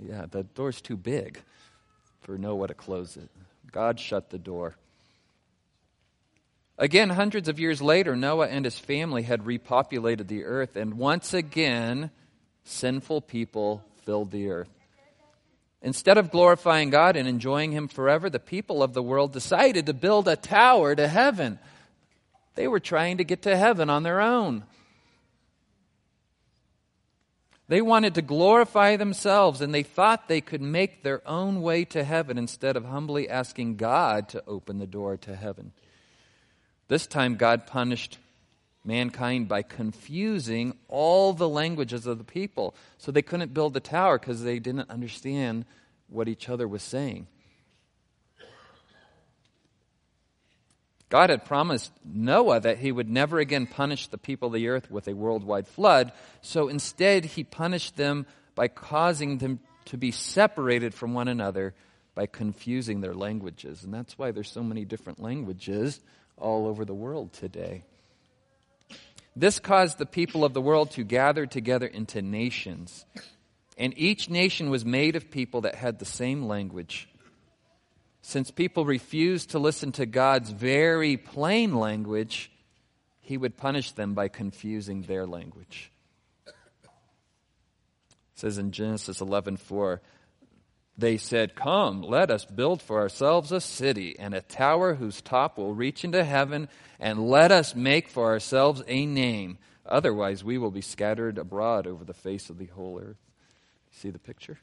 Yeah, 0.00 0.26
the 0.30 0.44
door's 0.44 0.80
too 0.80 0.96
big 0.96 1.40
for 2.22 2.38
Noah 2.38 2.68
to 2.68 2.74
close 2.74 3.16
it. 3.16 3.28
God 3.72 3.98
shut 3.98 4.30
the 4.30 4.38
door. 4.38 4.76
Again, 6.78 7.10
hundreds 7.10 7.48
of 7.48 7.58
years 7.58 7.82
later, 7.82 8.14
Noah 8.14 8.46
and 8.46 8.64
his 8.64 8.78
family 8.78 9.22
had 9.22 9.42
repopulated 9.42 10.28
the 10.28 10.44
earth, 10.44 10.76
and 10.76 10.94
once 10.94 11.34
again, 11.34 12.10
sinful 12.64 13.22
people 13.22 13.82
filled 14.04 14.30
the 14.30 14.50
earth. 14.50 14.70
Instead 15.82 16.18
of 16.18 16.30
glorifying 16.30 16.90
God 16.90 17.16
and 17.16 17.28
enjoying 17.28 17.72
Him 17.72 17.88
forever, 17.88 18.28
the 18.28 18.40
people 18.40 18.82
of 18.82 18.94
the 18.94 19.02
world 19.02 19.32
decided 19.32 19.86
to 19.86 19.94
build 19.94 20.26
a 20.26 20.36
tower 20.36 20.94
to 20.94 21.06
heaven. 21.06 21.58
They 22.56 22.66
were 22.66 22.80
trying 22.80 23.18
to 23.18 23.24
get 23.24 23.42
to 23.42 23.56
heaven 23.56 23.88
on 23.88 24.02
their 24.02 24.20
own. 24.20 24.64
They 27.68 27.82
wanted 27.82 28.14
to 28.14 28.22
glorify 28.22 28.96
themselves 28.96 29.60
and 29.60 29.74
they 29.74 29.82
thought 29.82 30.26
they 30.26 30.40
could 30.40 30.62
make 30.62 31.02
their 31.02 31.26
own 31.28 31.60
way 31.60 31.84
to 31.86 32.02
heaven 32.02 32.38
instead 32.38 32.76
of 32.76 32.86
humbly 32.86 33.28
asking 33.28 33.76
God 33.76 34.30
to 34.30 34.42
open 34.46 34.78
the 34.78 34.86
door 34.86 35.18
to 35.18 35.36
heaven. 35.36 35.72
This 36.88 37.06
time, 37.06 37.36
God 37.36 37.66
punished 37.66 38.18
mankind 38.84 39.48
by 39.48 39.60
confusing 39.60 40.74
all 40.88 41.34
the 41.34 41.48
languages 41.48 42.06
of 42.06 42.16
the 42.16 42.24
people. 42.24 42.74
So 42.96 43.12
they 43.12 43.20
couldn't 43.20 43.52
build 43.52 43.74
the 43.74 43.80
tower 43.80 44.18
because 44.18 44.42
they 44.42 44.58
didn't 44.58 44.88
understand 44.88 45.66
what 46.08 46.28
each 46.28 46.48
other 46.48 46.66
was 46.66 46.82
saying. 46.82 47.26
God 51.08 51.30
had 51.30 51.44
promised 51.44 51.92
Noah 52.04 52.60
that 52.60 52.78
he 52.78 52.92
would 52.92 53.08
never 53.08 53.38
again 53.38 53.66
punish 53.66 54.08
the 54.08 54.18
people 54.18 54.48
of 54.48 54.54
the 54.54 54.68
earth 54.68 54.90
with 54.90 55.08
a 55.08 55.14
worldwide 55.14 55.66
flood, 55.66 56.12
so 56.42 56.68
instead 56.68 57.24
he 57.24 57.44
punished 57.44 57.96
them 57.96 58.26
by 58.54 58.68
causing 58.68 59.38
them 59.38 59.60
to 59.86 59.96
be 59.96 60.10
separated 60.10 60.92
from 60.92 61.14
one 61.14 61.28
another 61.28 61.74
by 62.14 62.26
confusing 62.26 63.00
their 63.00 63.14
languages. 63.14 63.84
And 63.84 63.94
that's 63.94 64.18
why 64.18 64.32
there's 64.32 64.50
so 64.50 64.62
many 64.62 64.84
different 64.84 65.20
languages 65.20 66.00
all 66.36 66.66
over 66.66 66.84
the 66.84 66.94
world 66.94 67.32
today. 67.32 67.84
This 69.34 69.60
caused 69.60 69.98
the 69.98 70.06
people 70.06 70.44
of 70.44 70.52
the 70.52 70.60
world 70.60 70.90
to 70.92 71.04
gather 71.04 71.46
together 71.46 71.86
into 71.86 72.20
nations. 72.20 73.06
And 73.78 73.94
each 73.96 74.28
nation 74.28 74.68
was 74.68 74.84
made 74.84 75.14
of 75.14 75.30
people 75.30 75.60
that 75.60 75.76
had 75.76 76.00
the 76.00 76.04
same 76.04 76.46
language. 76.48 77.08
Since 78.28 78.50
people 78.50 78.84
refused 78.84 79.52
to 79.52 79.58
listen 79.58 79.90
to 79.92 80.04
God's 80.04 80.50
very 80.50 81.16
plain 81.16 81.74
language, 81.74 82.52
he 83.20 83.38
would 83.38 83.56
punish 83.56 83.92
them 83.92 84.12
by 84.12 84.28
confusing 84.28 85.00
their 85.00 85.26
language. 85.26 85.90
It 86.46 86.52
says 88.34 88.58
in 88.58 88.70
Genesis 88.70 89.20
11:4, 89.20 90.00
they 90.98 91.16
said, 91.16 91.54
Come, 91.54 92.02
let 92.02 92.30
us 92.30 92.44
build 92.44 92.82
for 92.82 92.98
ourselves 92.98 93.50
a 93.50 93.62
city 93.62 94.14
and 94.18 94.34
a 94.34 94.42
tower 94.42 94.96
whose 94.96 95.22
top 95.22 95.56
will 95.56 95.72
reach 95.72 96.04
into 96.04 96.22
heaven, 96.22 96.68
and 97.00 97.30
let 97.30 97.50
us 97.50 97.74
make 97.74 98.10
for 98.10 98.26
ourselves 98.26 98.82
a 98.86 99.06
name. 99.06 99.56
Otherwise, 99.86 100.44
we 100.44 100.58
will 100.58 100.70
be 100.70 100.82
scattered 100.82 101.38
abroad 101.38 101.86
over 101.86 102.04
the 102.04 102.12
face 102.12 102.50
of 102.50 102.58
the 102.58 102.66
whole 102.66 103.00
earth. 103.00 103.24
See 103.90 104.10
the 104.10 104.18
picture? 104.18 104.58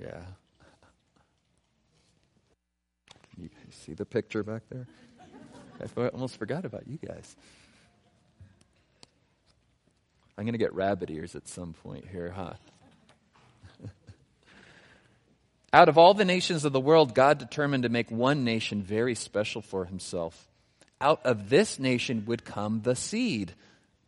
Yeah. 0.00 0.20
You 3.38 3.50
see 3.70 3.94
the 3.94 4.04
picture 4.04 4.42
back 4.42 4.62
there? 4.70 4.86
I 5.80 6.08
almost 6.08 6.38
forgot 6.38 6.64
about 6.64 6.86
you 6.86 6.98
guys. 6.98 7.36
I'm 10.38 10.44
going 10.44 10.52
to 10.52 10.58
get 10.58 10.74
rabbit 10.74 11.10
ears 11.10 11.34
at 11.34 11.48
some 11.48 11.72
point 11.72 12.06
here, 12.10 12.30
huh? 12.30 12.54
Out 15.72 15.88
of 15.88 15.98
all 15.98 16.14
the 16.14 16.24
nations 16.24 16.64
of 16.64 16.72
the 16.72 16.80
world, 16.80 17.14
God 17.14 17.38
determined 17.38 17.84
to 17.84 17.88
make 17.88 18.10
one 18.10 18.44
nation 18.44 18.82
very 18.82 19.14
special 19.14 19.62
for 19.62 19.84
himself. 19.86 20.46
Out 21.00 21.24
of 21.24 21.50
this 21.50 21.78
nation 21.78 22.24
would 22.26 22.44
come 22.44 22.82
the 22.82 22.96
seed, 22.96 23.54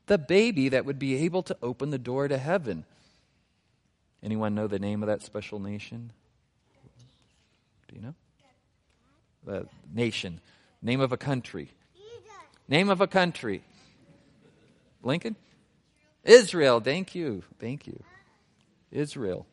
the 0.07 0.19
baby 0.19 0.71
that 0.71 0.85
would 0.85 0.99
be 0.99 1.25
able 1.25 1.43
to 1.45 1.57
open 1.63 1.91
the 1.91 1.99
door 1.99 2.29
to 2.29 2.39
heaven. 2.39 2.85
Anyone 4.23 4.55
know 4.55 4.67
the 4.67 4.79
name 4.79 5.03
of 5.03 5.09
that 5.09 5.23
special 5.23 5.59
nation? 5.59 6.13
Do 7.89 7.97
you 7.97 8.03
know? 8.03 8.15
The 9.45 9.67
nation. 9.95 10.41
Name 10.83 11.01
of 11.01 11.13
a 11.13 11.17
country. 11.17 11.71
Name 12.69 12.91
of 12.91 13.01
a 13.01 13.07
country. 13.07 13.63
Lincoln? 15.03 15.37
Israel, 16.25 16.81
thank 16.81 17.15
you. 17.15 17.43
Thank 17.59 17.87
you. 17.87 18.03
Israel. 18.91 19.47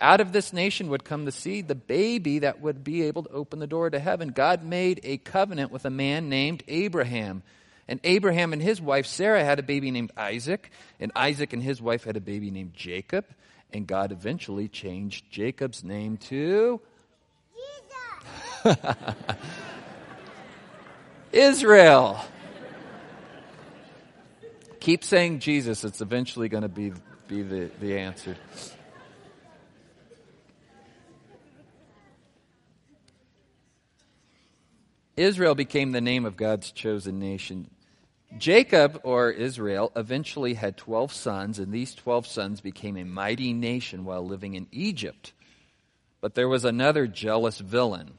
Out 0.00 0.20
of 0.20 0.32
this 0.32 0.52
nation 0.52 0.88
would 0.88 1.04
come 1.04 1.24
the 1.24 1.32
seed, 1.32 1.68
the 1.68 1.74
baby 1.74 2.40
that 2.40 2.60
would 2.60 2.82
be 2.82 3.02
able 3.02 3.22
to 3.24 3.30
open 3.30 3.58
the 3.58 3.66
door 3.66 3.90
to 3.90 3.98
heaven. 3.98 4.30
God 4.30 4.64
made 4.64 5.00
a 5.04 5.18
covenant 5.18 5.70
with 5.70 5.84
a 5.84 5.90
man 5.90 6.28
named 6.28 6.62
Abraham. 6.68 7.42
And 7.86 8.00
Abraham 8.04 8.52
and 8.52 8.62
his 8.62 8.80
wife 8.80 9.06
Sarah 9.06 9.44
had 9.44 9.58
a 9.58 9.62
baby 9.62 9.90
named 9.90 10.12
Isaac, 10.16 10.70
and 11.00 11.12
Isaac 11.14 11.52
and 11.52 11.62
his 11.62 11.82
wife 11.82 12.04
had 12.04 12.16
a 12.16 12.20
baby 12.20 12.50
named 12.50 12.72
Jacob. 12.74 13.26
And 13.72 13.86
God 13.86 14.10
eventually 14.12 14.68
changed 14.68 15.30
Jacob's 15.30 15.84
name 15.84 16.16
to 16.16 16.80
Jesus. 18.64 18.76
Israel. 21.32 22.20
Keep 24.80 25.04
saying 25.04 25.40
Jesus, 25.40 25.84
it's 25.84 26.00
eventually 26.00 26.48
going 26.48 26.62
to 26.62 26.68
be, 26.68 26.92
be 27.28 27.42
the, 27.42 27.70
the 27.80 27.98
answer. 27.98 28.36
Israel 35.16 35.54
became 35.54 35.92
the 35.92 36.00
name 36.00 36.24
of 36.24 36.36
God's 36.36 36.72
chosen 36.72 37.18
nation. 37.18 37.68
Jacob, 38.38 39.00
or 39.02 39.30
Israel, 39.30 39.90
eventually 39.96 40.54
had 40.54 40.76
12 40.76 41.12
sons, 41.12 41.58
and 41.58 41.72
these 41.72 41.94
12 41.94 42.26
sons 42.26 42.60
became 42.60 42.96
a 42.96 43.04
mighty 43.04 43.52
nation 43.52 44.04
while 44.04 44.24
living 44.24 44.54
in 44.54 44.66
Egypt. 44.70 45.32
But 46.20 46.34
there 46.34 46.48
was 46.48 46.64
another 46.64 47.06
jealous 47.06 47.58
villain. 47.58 48.12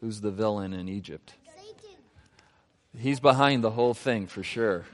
Who's 0.00 0.20
the 0.20 0.30
villain 0.30 0.72
in 0.72 0.88
Egypt? 0.88 1.34
Satan. 1.44 1.96
He's 2.96 3.20
behind 3.20 3.64
the 3.64 3.70
whole 3.70 3.94
thing 3.94 4.26
for 4.26 4.42
sure. 4.42 4.84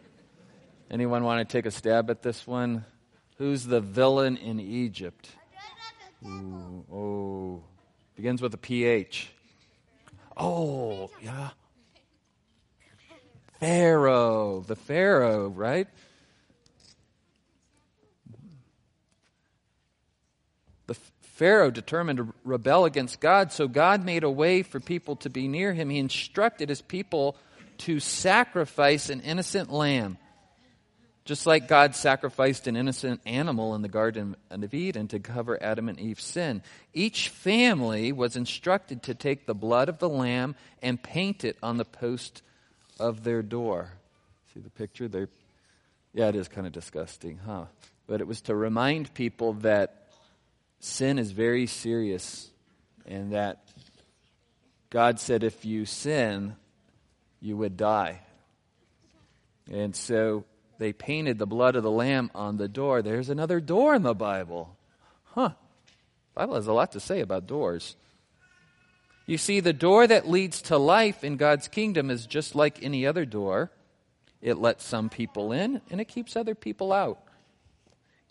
Anyone 0.91 1.25
want 1.25 1.47
to 1.47 1.53
take 1.53 1.67
a 1.67 1.71
stab 1.71 2.11
at 2.11 2.23
this 2.23 2.47
one? 2.47 2.85
Who's 3.39 3.65
the 3.67 3.81
villain 3.81 4.37
in 4.37 4.61
Egypt? 4.61 5.29
Ooh, 6.25 6.85
oh, 6.91 7.63
begins 8.15 8.41
with 8.41 8.55
a 8.55 8.59
PH. 8.59 9.31
Oh, 10.37 11.11
yeah. 11.23 11.51
Pharaoh, 13.61 14.65
the 14.67 14.77
Pharaoh, 14.77 15.49
right? 15.49 15.89
The 20.87 20.95
Pharaoh 21.21 21.71
determined 21.71 22.19
to 22.19 22.35
rebel 22.45 22.85
against 22.85 23.21
God, 23.21 23.53
so 23.53 23.69
God 23.69 24.05
made 24.05 24.25
a 24.25 24.31
way 24.31 24.63
for 24.63 24.81
people 24.81 25.17
to 25.17 25.31
be 25.31 25.49
near 25.49 25.73
him. 25.73 25.91
He 25.91 25.99
instructed 25.99 26.69
his 26.69 26.83
people 26.83 27.37
to 27.79 28.01
sacrifice 28.01 29.11
an 29.11 29.21
innocent 29.21 29.73
lamb. 29.73 30.19
Just 31.25 31.45
like 31.45 31.67
God 31.67 31.97
sacrificed 31.97 32.69
an 32.69 32.77
innocent 32.77 33.21
animal 33.27 33.75
in 33.75 33.83
the 33.83 33.89
Garden 33.89 34.37
of 34.49 34.73
Eden 34.73 35.09
to 35.09 35.19
cover 35.19 35.61
Adam 35.61 35.89
and 35.89 35.99
Eve's 35.99 36.23
sin, 36.23 36.63
each 36.95 37.31
family 37.31 38.13
was 38.13 38.37
instructed 38.37 39.03
to 39.03 39.15
take 39.15 39.45
the 39.45 39.55
blood 39.55 39.89
of 39.89 39.99
the 39.99 40.09
lamb 40.09 40.55
and 40.81 41.03
paint 41.03 41.43
it 41.43 41.57
on 41.63 41.79
the 41.79 41.85
post 41.85 42.43
of 42.99 43.23
their 43.25 43.43
door. 43.43 43.91
See 44.55 44.61
the 44.61 44.71
picture? 44.71 45.09
There. 45.09 45.29
Yeah, 46.13 46.29
it 46.29 46.37
is 46.37 46.49
kind 46.49 46.67
of 46.67 46.73
disgusting, 46.73 47.39
huh? 47.45 47.67
But 48.07 48.21
it 48.21 48.27
was 48.27 48.41
to 48.43 48.55
remind 48.55 49.13
people 49.13 49.55
that 49.55 50.07
sin 50.81 51.19
is 51.19 51.33
very 51.33 51.67
serious 51.67 52.49
and 53.07 53.33
that 53.33 53.63
God 54.91 55.21
said 55.21 55.43
if 55.43 55.65
you 55.65 55.85
sin, 55.85 56.57
you 57.41 57.57
would 57.57 57.77
die. 57.77 58.21
And 59.71 59.95
so 59.95 60.45
they 60.79 60.93
painted 60.93 61.39
the 61.39 61.47
blood 61.47 61.77
of 61.77 61.83
the 61.83 61.91
lamb 61.91 62.31
on 62.35 62.57
the 62.57 62.69
door. 62.69 63.03
There's 63.03 63.29
another 63.29 63.61
door 63.61 63.95
in 63.95 64.03
the 64.03 64.15
Bible. 64.15 64.77
Huh. 65.35 65.51
The 66.35 66.41
Bible 66.41 66.55
has 66.55 66.67
a 66.67 66.73
lot 66.73 66.93
to 66.93 67.01
say 67.01 67.21
about 67.21 67.47
doors. 67.47 67.97
You 69.27 69.39
see, 69.39 69.59
the 69.59 69.73
door 69.73 70.07
that 70.07 70.29
leads 70.29 70.63
to 70.63 70.79
life 70.79 71.25
in 71.25 71.37
God's 71.37 71.67
kingdom 71.67 72.11
is 72.11 72.27
just 72.27 72.55
like 72.55 72.83
any 72.83 73.07
other 73.07 73.25
door. 73.25 73.73
It 74.41 74.59
lets 74.59 74.85
some 74.85 75.09
people 75.09 75.51
in 75.51 75.81
and 75.91 76.01
it 76.01 76.07
keeps 76.07 76.37
other 76.37 76.55
people 76.55 76.93
out. 76.93 77.21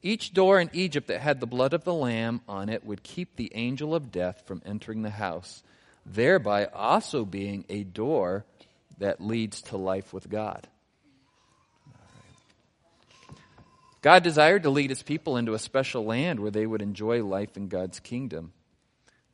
Each 0.01 0.33
door 0.33 0.59
in 0.59 0.69
Egypt 0.71 1.07
that 1.07 1.19
had 1.19 1.39
the 1.39 1.47
blood 1.47 1.73
of 1.73 1.83
the 1.83 1.93
lamb 1.93 2.41
on 2.47 2.69
it 2.69 2.85
would 2.85 3.03
keep 3.03 3.35
the 3.35 3.51
angel 3.55 3.93
of 3.93 4.11
death 4.11 4.43
from 4.45 4.61
entering 4.65 5.01
the 5.01 5.09
house, 5.09 5.63
thereby 6.05 6.65
also 6.65 7.25
being 7.25 7.65
a 7.67 7.83
door 7.83 8.45
that 8.99 9.19
leads 9.19 9.63
to 9.63 9.77
life 9.77 10.13
with 10.13 10.29
God. 10.29 10.67
God 14.01 14.21
desired 14.21 14.63
to 14.63 14.69
lead 14.69 14.91
his 14.91 15.01
people 15.01 15.35
into 15.35 15.55
a 15.55 15.59
special 15.59 16.05
land 16.05 16.39
where 16.39 16.51
they 16.51 16.67
would 16.67 16.83
enjoy 16.83 17.23
life 17.23 17.57
in 17.57 17.67
God's 17.67 17.99
kingdom. 17.99 18.53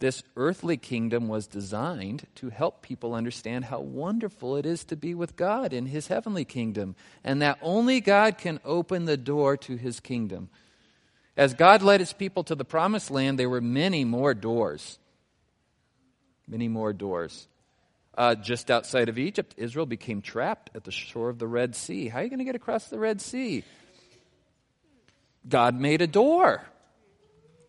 This 0.01 0.23
earthly 0.35 0.77
kingdom 0.77 1.27
was 1.27 1.45
designed 1.45 2.25
to 2.33 2.49
help 2.49 2.81
people 2.81 3.13
understand 3.13 3.65
how 3.65 3.81
wonderful 3.81 4.57
it 4.57 4.65
is 4.65 4.83
to 4.85 4.95
be 4.95 5.13
with 5.13 5.35
God 5.35 5.73
in 5.73 5.85
his 5.85 6.07
heavenly 6.07 6.43
kingdom, 6.43 6.95
and 7.23 7.39
that 7.43 7.59
only 7.61 8.01
God 8.01 8.39
can 8.39 8.59
open 8.65 9.05
the 9.05 9.15
door 9.15 9.57
to 9.57 9.75
his 9.75 9.99
kingdom. 9.99 10.49
As 11.37 11.53
God 11.53 11.83
led 11.83 11.99
his 11.99 12.13
people 12.13 12.43
to 12.45 12.55
the 12.55 12.65
promised 12.65 13.11
land, 13.11 13.37
there 13.37 13.47
were 13.47 13.61
many 13.61 14.03
more 14.03 14.33
doors. 14.33 14.97
Many 16.47 16.67
more 16.67 16.93
doors. 16.93 17.47
Uh, 18.17 18.33
just 18.33 18.71
outside 18.71 19.07
of 19.07 19.19
Egypt, 19.19 19.53
Israel 19.55 19.85
became 19.85 20.23
trapped 20.23 20.71
at 20.73 20.83
the 20.83 20.91
shore 20.91 21.29
of 21.29 21.37
the 21.37 21.47
Red 21.47 21.75
Sea. 21.75 22.07
How 22.07 22.21
are 22.21 22.23
you 22.23 22.29
going 22.29 22.39
to 22.39 22.45
get 22.45 22.55
across 22.55 22.87
the 22.87 22.97
Red 22.97 23.21
Sea? 23.21 23.63
God 25.47 25.79
made 25.79 26.01
a 26.01 26.07
door. 26.07 26.65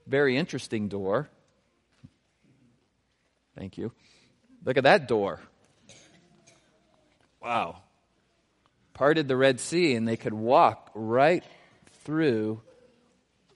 Very 0.07 0.39
interesting 0.39 0.89
door. 0.89 1.29
Thank 3.57 3.79
you. 3.79 3.93
Look 4.65 4.77
at 4.77 4.85
that 4.85 5.09
door. 5.09 5.41
Wow. 7.43 7.83
Parted 8.95 9.29
the 9.29 9.37
Red 9.37 9.61
Sea, 9.61 9.95
and 9.95 10.07
they 10.07 10.17
could 10.17 10.35
walk 10.35 10.91
right 10.95 11.45
through 12.05 12.63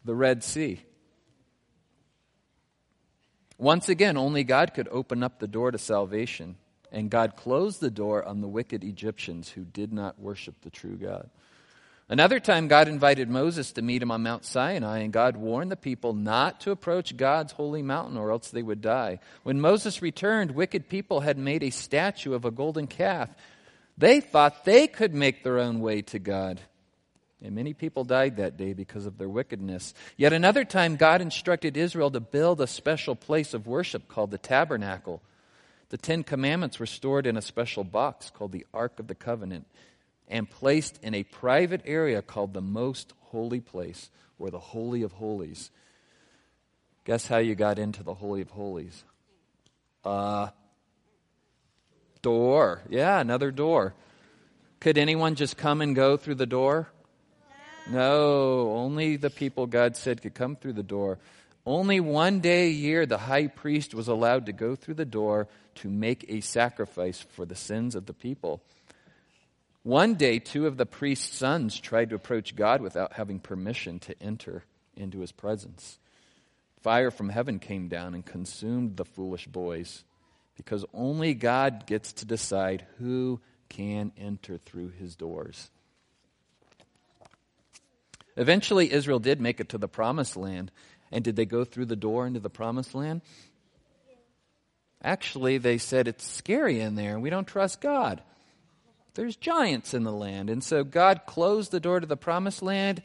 the 0.04 0.14
Red 0.14 0.42
Sea. 0.42 0.80
Once 3.58 3.88
again, 3.88 4.16
only 4.16 4.44
God 4.44 4.74
could 4.74 4.88
open 4.88 5.22
up 5.22 5.38
the 5.38 5.46
door 5.46 5.70
to 5.70 5.78
salvation, 5.78 6.56
and 6.92 7.10
God 7.10 7.36
closed 7.36 7.80
the 7.80 7.90
door 7.90 8.24
on 8.24 8.40
the 8.40 8.48
wicked 8.48 8.84
Egyptians 8.84 9.50
who 9.50 9.64
did 9.64 9.92
not 9.92 10.18
worship 10.18 10.56
the 10.62 10.70
true 10.70 10.96
God. 10.96 11.30
Another 12.08 12.38
time, 12.38 12.68
God 12.68 12.86
invited 12.86 13.28
Moses 13.28 13.72
to 13.72 13.82
meet 13.82 14.00
him 14.00 14.12
on 14.12 14.22
Mount 14.22 14.44
Sinai, 14.44 14.98
and 14.98 15.12
God 15.12 15.36
warned 15.36 15.72
the 15.72 15.76
people 15.76 16.12
not 16.12 16.60
to 16.60 16.70
approach 16.70 17.16
God's 17.16 17.52
holy 17.52 17.82
mountain 17.82 18.16
or 18.16 18.30
else 18.30 18.48
they 18.48 18.62
would 18.62 18.80
die. 18.80 19.18
When 19.42 19.60
Moses 19.60 20.00
returned, 20.00 20.52
wicked 20.52 20.88
people 20.88 21.20
had 21.20 21.36
made 21.36 21.64
a 21.64 21.70
statue 21.70 22.34
of 22.34 22.44
a 22.44 22.52
golden 22.52 22.86
calf. 22.86 23.28
They 23.98 24.20
thought 24.20 24.64
they 24.64 24.86
could 24.86 25.14
make 25.14 25.42
their 25.42 25.58
own 25.58 25.80
way 25.80 26.02
to 26.02 26.20
God. 26.20 26.60
And 27.42 27.56
many 27.56 27.74
people 27.74 28.04
died 28.04 28.36
that 28.36 28.56
day 28.56 28.72
because 28.72 29.04
of 29.04 29.18
their 29.18 29.28
wickedness. 29.28 29.92
Yet 30.16 30.32
another 30.32 30.64
time, 30.64 30.94
God 30.94 31.20
instructed 31.20 31.76
Israel 31.76 32.12
to 32.12 32.20
build 32.20 32.60
a 32.60 32.68
special 32.68 33.16
place 33.16 33.52
of 33.52 33.66
worship 33.66 34.06
called 34.06 34.30
the 34.30 34.38
tabernacle. 34.38 35.22
The 35.88 35.98
Ten 35.98 36.22
Commandments 36.22 36.78
were 36.78 36.86
stored 36.86 37.26
in 37.26 37.36
a 37.36 37.42
special 37.42 37.82
box 37.82 38.30
called 38.30 38.52
the 38.52 38.66
Ark 38.72 39.00
of 39.00 39.08
the 39.08 39.14
Covenant 39.16 39.66
and 40.28 40.50
placed 40.50 40.98
in 41.02 41.14
a 41.14 41.22
private 41.22 41.82
area 41.84 42.22
called 42.22 42.52
the 42.52 42.60
most 42.60 43.12
holy 43.20 43.60
place 43.60 44.10
or 44.38 44.50
the 44.50 44.58
Holy 44.58 45.02
of 45.02 45.12
Holies. 45.12 45.70
Guess 47.04 47.28
how 47.28 47.38
you 47.38 47.54
got 47.54 47.78
into 47.78 48.02
the 48.02 48.14
Holy 48.14 48.42
of 48.42 48.50
Holies? 48.50 49.04
Uh, 50.04 50.48
door. 52.22 52.82
Yeah, 52.88 53.20
another 53.20 53.50
door. 53.50 53.94
Could 54.80 54.98
anyone 54.98 55.36
just 55.36 55.56
come 55.56 55.80
and 55.80 55.94
go 55.94 56.16
through 56.16 56.34
the 56.34 56.46
door? 56.46 56.88
No, 57.88 58.72
only 58.72 59.16
the 59.16 59.30
people 59.30 59.66
God 59.66 59.96
said 59.96 60.22
could 60.22 60.34
come 60.34 60.56
through 60.56 60.72
the 60.72 60.82
door. 60.82 61.18
Only 61.64 62.00
one 62.00 62.40
day 62.40 62.66
a 62.66 62.70
year 62.70 63.06
the 63.06 63.18
high 63.18 63.46
priest 63.46 63.94
was 63.94 64.08
allowed 64.08 64.46
to 64.46 64.52
go 64.52 64.74
through 64.76 64.94
the 64.94 65.04
door 65.04 65.48
to 65.76 65.88
make 65.88 66.24
a 66.28 66.40
sacrifice 66.40 67.20
for 67.20 67.44
the 67.44 67.54
sins 67.54 67.94
of 67.94 68.06
the 68.06 68.12
people. 68.12 68.62
One 69.86 70.16
day, 70.16 70.40
two 70.40 70.66
of 70.66 70.76
the 70.76 70.84
priest's 70.84 71.36
sons 71.36 71.78
tried 71.78 72.10
to 72.10 72.16
approach 72.16 72.56
God 72.56 72.80
without 72.80 73.12
having 73.12 73.38
permission 73.38 74.00
to 74.00 74.20
enter 74.20 74.64
into 74.96 75.20
his 75.20 75.30
presence. 75.30 76.00
Fire 76.80 77.12
from 77.12 77.28
heaven 77.28 77.60
came 77.60 77.86
down 77.86 78.12
and 78.12 78.26
consumed 78.26 78.96
the 78.96 79.04
foolish 79.04 79.46
boys 79.46 80.02
because 80.56 80.84
only 80.92 81.34
God 81.34 81.86
gets 81.86 82.14
to 82.14 82.24
decide 82.24 82.84
who 82.98 83.40
can 83.68 84.10
enter 84.18 84.58
through 84.58 84.88
his 84.88 85.14
doors. 85.14 85.70
Eventually, 88.36 88.92
Israel 88.92 89.20
did 89.20 89.40
make 89.40 89.60
it 89.60 89.68
to 89.68 89.78
the 89.78 89.86
promised 89.86 90.36
land. 90.36 90.72
And 91.12 91.22
did 91.22 91.36
they 91.36 91.46
go 91.46 91.64
through 91.64 91.86
the 91.86 91.94
door 91.94 92.26
into 92.26 92.40
the 92.40 92.50
promised 92.50 92.92
land? 92.92 93.20
Actually, 95.00 95.58
they 95.58 95.78
said 95.78 96.08
it's 96.08 96.26
scary 96.28 96.80
in 96.80 96.96
there 96.96 97.20
we 97.20 97.30
don't 97.30 97.46
trust 97.46 97.80
God 97.80 98.20
there's 99.16 99.36
giants 99.36 99.92
in 99.92 100.04
the 100.04 100.12
land. 100.12 100.48
And 100.48 100.62
so 100.62 100.84
God 100.84 101.22
closed 101.26 101.72
the 101.72 101.80
door 101.80 102.00
to 102.00 102.06
the 102.06 102.16
promised 102.16 102.62
land, 102.62 103.02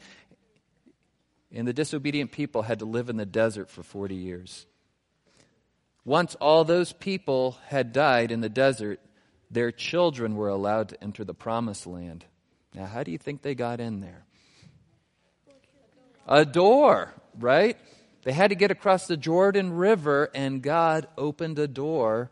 and 1.50 1.66
the 1.66 1.72
disobedient 1.72 2.30
people 2.32 2.62
had 2.62 2.78
to 2.78 2.84
live 2.84 3.10
in 3.10 3.16
the 3.16 3.26
desert 3.26 3.68
for 3.68 3.82
40 3.82 4.14
years. 4.14 4.66
Once 6.04 6.34
all 6.36 6.64
those 6.64 6.92
people 6.92 7.58
had 7.68 7.92
died 7.92 8.30
in 8.30 8.40
the 8.40 8.48
desert, 8.48 9.00
their 9.50 9.70
children 9.70 10.36
were 10.36 10.48
allowed 10.48 10.88
to 10.88 11.02
enter 11.02 11.24
the 11.24 11.34
promised 11.34 11.86
land. 11.86 12.24
Now, 12.74 12.86
how 12.86 13.02
do 13.02 13.10
you 13.10 13.18
think 13.18 13.42
they 13.42 13.54
got 13.54 13.80
in 13.80 14.00
there? 14.00 14.24
A 16.26 16.44
door, 16.44 17.12
right? 17.38 17.76
They 18.24 18.32
had 18.32 18.50
to 18.50 18.56
get 18.56 18.70
across 18.70 19.06
the 19.06 19.16
Jordan 19.16 19.72
River, 19.72 20.30
and 20.34 20.62
God 20.62 21.08
opened 21.18 21.58
a 21.58 21.68
door 21.68 22.30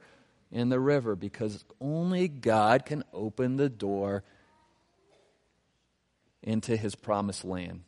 in 0.53 0.69
the 0.69 0.81
river 0.81 1.15
because 1.15 1.65
only 1.81 2.29
God 2.29 2.85
can 2.85 3.05
open 3.13 3.57
the 3.57 3.69
door 3.69 4.25
into 6.43 6.77
his 6.77 6.95
promised 6.95 7.45
land. 7.45 7.83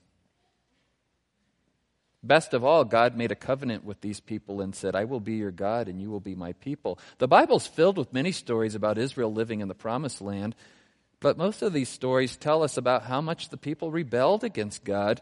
Best 2.25 2.55
of 2.55 2.63
all, 2.63 2.85
God 2.85 3.17
made 3.17 3.33
a 3.33 3.37
covenant 3.37 3.85
with 3.85 4.01
these 4.01 4.21
people 4.21 4.61
and 4.61 4.77
said, 4.77 4.95
I 4.95 5.05
will 5.05 5.19
be 5.19 5.35
your 5.35 5.51
God 5.51 5.89
and 5.89 6.01
you 6.01 6.09
will 6.09 6.21
be 6.21 6.37
my 6.37 6.53
people. 6.53 6.99
The 7.19 7.27
Bible's 7.27 7.67
filled 7.67 7.99
with 7.99 8.13
many 8.13 8.31
stories 8.31 8.77
about 8.77 8.97
Israel 8.97 9.33
living 9.33 9.61
in 9.61 9.67
the 9.67 9.75
promised 9.75 10.21
land, 10.21 10.55
but 11.19 11.37
most 11.37 11.63
of 11.63 11.73
these 11.73 11.89
stories 11.89 12.37
tell 12.37 12.63
us 12.63 12.77
about 12.77 13.05
how 13.05 13.21
much 13.21 13.49
the 13.49 13.57
people 13.57 13.91
rebelled 13.91 14.45
against 14.45 14.85
God 14.85 15.21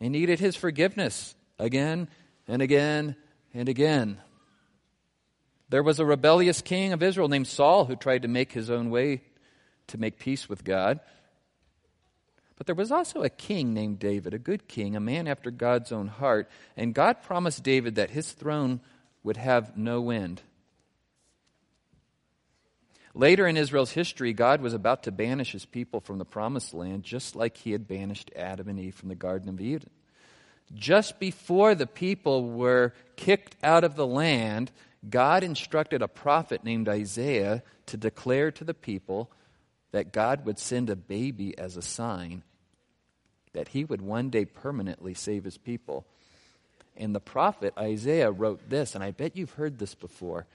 and 0.00 0.10
needed 0.10 0.40
his 0.40 0.56
forgiveness 0.56 1.36
again 1.56 2.08
and 2.48 2.62
again 2.62 3.14
and 3.54 3.68
again. 3.68 4.18
There 5.70 5.82
was 5.84 6.00
a 6.00 6.04
rebellious 6.04 6.60
king 6.60 6.92
of 6.92 7.02
Israel 7.02 7.28
named 7.28 7.46
Saul 7.46 7.84
who 7.84 7.96
tried 7.96 8.22
to 8.22 8.28
make 8.28 8.52
his 8.52 8.70
own 8.70 8.90
way 8.90 9.22
to 9.86 9.98
make 9.98 10.18
peace 10.18 10.48
with 10.48 10.64
God. 10.64 11.00
But 12.56 12.66
there 12.66 12.74
was 12.74 12.92
also 12.92 13.22
a 13.22 13.30
king 13.30 13.72
named 13.72 14.00
David, 14.00 14.34
a 14.34 14.38
good 14.38 14.68
king, 14.68 14.94
a 14.94 15.00
man 15.00 15.26
after 15.26 15.50
God's 15.50 15.92
own 15.92 16.08
heart, 16.08 16.50
and 16.76 16.92
God 16.92 17.22
promised 17.22 17.62
David 17.62 17.94
that 17.94 18.10
his 18.10 18.32
throne 18.32 18.80
would 19.22 19.36
have 19.36 19.76
no 19.76 20.10
end. 20.10 20.42
Later 23.14 23.46
in 23.46 23.56
Israel's 23.56 23.92
history, 23.92 24.32
God 24.32 24.60
was 24.60 24.74
about 24.74 25.04
to 25.04 25.12
banish 25.12 25.52
his 25.52 25.64
people 25.64 26.00
from 26.00 26.18
the 26.18 26.24
promised 26.24 26.74
land, 26.74 27.02
just 27.02 27.34
like 27.34 27.56
he 27.56 27.72
had 27.72 27.88
banished 27.88 28.30
Adam 28.36 28.68
and 28.68 28.78
Eve 28.78 28.94
from 28.94 29.08
the 29.08 29.14
Garden 29.14 29.48
of 29.48 29.60
Eden. 29.60 29.90
Just 30.74 31.18
before 31.18 31.74
the 31.74 31.86
people 31.86 32.50
were 32.50 32.92
kicked 33.16 33.56
out 33.64 33.82
of 33.82 33.96
the 33.96 34.06
land, 34.06 34.70
God 35.08 35.42
instructed 35.42 36.02
a 36.02 36.08
prophet 36.08 36.64
named 36.64 36.88
Isaiah 36.88 37.62
to 37.86 37.96
declare 37.96 38.50
to 38.52 38.64
the 38.64 38.74
people 38.74 39.30
that 39.92 40.12
God 40.12 40.44
would 40.44 40.58
send 40.58 40.90
a 40.90 40.96
baby 40.96 41.56
as 41.58 41.76
a 41.76 41.82
sign 41.82 42.42
that 43.52 43.68
he 43.68 43.84
would 43.84 44.00
one 44.00 44.30
day 44.30 44.44
permanently 44.44 45.14
save 45.14 45.44
his 45.44 45.58
people. 45.58 46.04
And 46.96 47.14
the 47.14 47.20
prophet 47.20 47.74
Isaiah 47.78 48.30
wrote 48.30 48.68
this, 48.68 48.94
and 48.94 49.02
I 49.02 49.10
bet 49.10 49.36
you've 49.36 49.54
heard 49.54 49.78
this 49.78 49.94
before. 49.94 50.46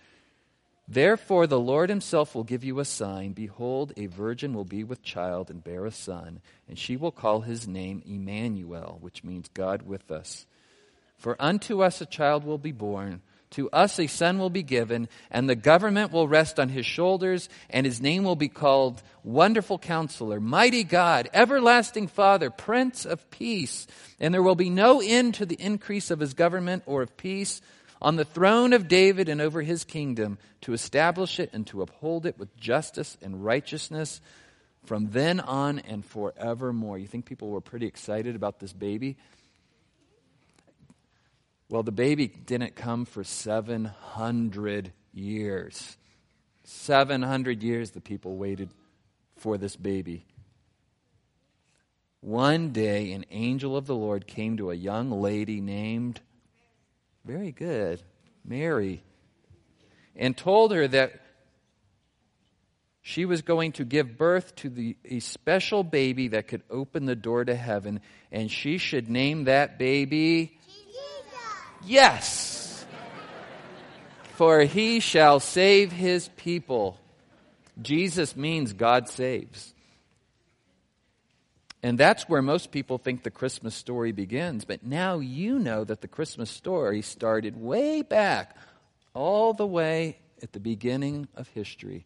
Therefore, 0.88 1.48
the 1.48 1.60
Lord 1.60 1.90
himself 1.90 2.36
will 2.36 2.44
give 2.44 2.64
you 2.64 2.80
a 2.80 2.86
sign. 2.86 3.34
Behold, 3.34 3.94
a 3.98 4.06
virgin 4.06 4.54
will 4.54 4.66
be 4.66 4.84
with 4.84 5.02
child 5.02 5.50
and 5.50 5.64
bear 5.64 5.86
a 5.86 5.92
son, 5.92 6.42
and 6.70 6.78
she 6.78 6.96
will 6.96 7.12
call 7.12 7.42
his 7.42 7.68
name 7.68 8.04
Emmanuel, 8.06 9.00
which 9.02 9.24
means 9.24 9.50
God 9.54 9.82
with 9.82 10.12
us. 10.12 10.46
For 11.18 11.36
unto 11.40 11.82
us 11.82 12.02
a 12.02 12.06
child 12.06 12.46
will 12.46 12.60
be 12.60 12.72
born 12.72 13.22
to 13.56 13.70
us 13.72 14.00
a 14.00 14.08
son 14.08 14.38
will 14.38 14.50
be 14.50 14.64
given, 14.64 15.08
and 15.32 15.50
the 15.50 15.56
government 15.56 16.12
will 16.12 16.28
rest 16.28 16.60
on 16.60 16.70
his 16.70 16.86
shoulders, 16.86 17.48
and 17.70 17.86
his 17.86 18.02
name 18.02 18.24
will 18.24 18.36
be 18.36 18.50
called 18.50 19.02
Wonderful 19.24 19.80
Counselor, 19.80 20.40
Mighty 20.42 20.84
God, 20.84 21.30
Everlasting 21.34 22.08
Father, 22.08 22.50
Prince 22.50 23.06
of 23.06 23.30
Peace. 23.32 23.88
And 24.20 24.34
there 24.34 24.44
will 24.44 24.56
be 24.56 24.70
no 24.70 25.02
end 25.02 25.36
to 25.36 25.46
the 25.46 25.60
increase 25.60 26.12
of 26.12 26.20
his 26.20 26.34
government 26.34 26.84
or 26.86 27.02
of 27.02 27.16
peace 27.16 27.62
on 28.02 28.18
the 28.18 28.26
throne 28.26 28.74
of 28.74 28.90
David 28.90 29.30
and 29.30 29.40
over 29.40 29.62
his 29.62 29.86
kingdom, 29.86 30.38
to 30.62 30.74
establish 30.74 31.40
it 31.40 31.50
and 31.54 31.66
to 31.68 31.82
uphold 31.82 32.26
it 32.26 32.38
with 32.38 32.56
justice 32.58 33.18
and 33.22 33.46
righteousness 33.46 34.20
from 34.86 35.12
then 35.12 35.40
on 35.40 35.80
and 35.80 36.06
forevermore. 36.06 36.98
You 36.98 37.08
think 37.08 37.26
people 37.26 37.50
were 37.50 37.62
pretty 37.62 37.88
excited 37.88 38.36
about 38.36 38.60
this 38.60 38.74
baby? 38.74 39.18
Well, 41.68 41.84
the 41.84 41.92
baby 41.92 42.28
didn't 42.28 42.76
come 42.76 43.06
for 43.06 43.24
700 43.24 44.94
years. 45.14 45.98
700 46.64 47.64
years 47.64 47.92
the 47.92 48.02
people 48.02 48.38
waited 48.38 48.70
for 49.38 49.58
this 49.58 49.76
baby. 49.76 50.26
One 52.22 52.72
day, 52.72 53.12
an 53.14 53.26
angel 53.32 53.78
of 53.78 53.86
the 53.86 53.96
Lord 53.96 54.28
came 54.28 54.58
to 54.58 54.72
a 54.72 54.76
young 54.76 55.12
lady 55.12 55.62
named, 55.62 56.22
very 57.24 57.52
good, 57.52 58.02
Mary, 58.44 59.04
and 60.16 60.36
told 60.36 60.72
her 60.72 60.88
that 60.88 61.22
she 63.02 63.26
was 63.26 63.44
going 63.44 63.74
to 63.74 63.86
give 63.86 64.18
birth 64.18 64.56
to 64.56 64.70
the, 64.70 64.98
a 65.06 65.20
special 65.20 65.84
baby 65.84 66.30
that 66.30 66.48
could 66.48 66.64
open 66.72 67.06
the 67.06 67.16
door 67.16 67.46
to 67.46 67.56
heaven, 67.56 68.00
and 68.32 68.50
she 68.50 68.80
should 68.80 69.08
name 69.08 69.44
that 69.44 69.78
baby 69.78 70.58
Yes. 71.86 72.86
For 74.34 74.62
he 74.62 75.00
shall 75.00 75.40
save 75.40 75.92
his 75.92 76.30
people. 76.36 77.00
Jesus 77.82 78.36
means 78.36 78.74
God 78.74 79.08
saves. 79.08 79.74
And 81.84 82.00
that's 82.00 82.28
where 82.28 82.42
most 82.42 82.72
people 82.72 82.98
think 82.98 83.22
the 83.22 83.30
Christmas 83.30 83.76
story 83.76 84.12
begins. 84.12 84.66
But 84.66 84.84
now 84.84 85.20
you 85.20 85.60
know 85.60 85.84
that 85.84 86.02
the 86.02 86.08
Christmas 86.08 86.50
story 86.50 87.02
started 87.04 87.56
way 87.56 88.02
back, 88.02 88.58
all 89.14 89.54
the 89.54 89.68
way 89.68 90.18
at 90.42 90.52
the 90.52 90.60
beginning 90.60 91.28
of 91.36 91.48
history. 91.50 92.06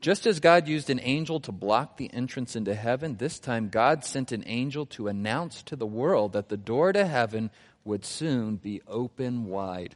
Just 0.00 0.26
as 0.26 0.40
God 0.40 0.68
used 0.68 0.90
an 0.90 1.00
angel 1.02 1.40
to 1.40 1.52
block 1.52 1.96
the 1.96 2.12
entrance 2.14 2.56
into 2.56 2.74
heaven, 2.74 3.16
this 3.16 3.38
time 3.38 3.68
God 3.68 4.04
sent 4.04 4.32
an 4.32 4.44
angel 4.46 4.86
to 4.86 5.08
announce 5.08 5.62
to 5.64 5.76
the 5.76 5.86
world 5.86 6.32
that 6.32 6.48
the 6.48 6.56
door 6.56 6.92
to 6.92 7.04
heaven 7.04 7.50
would 7.84 8.04
soon 8.04 8.56
be 8.56 8.82
open 8.86 9.46
wide. 9.46 9.94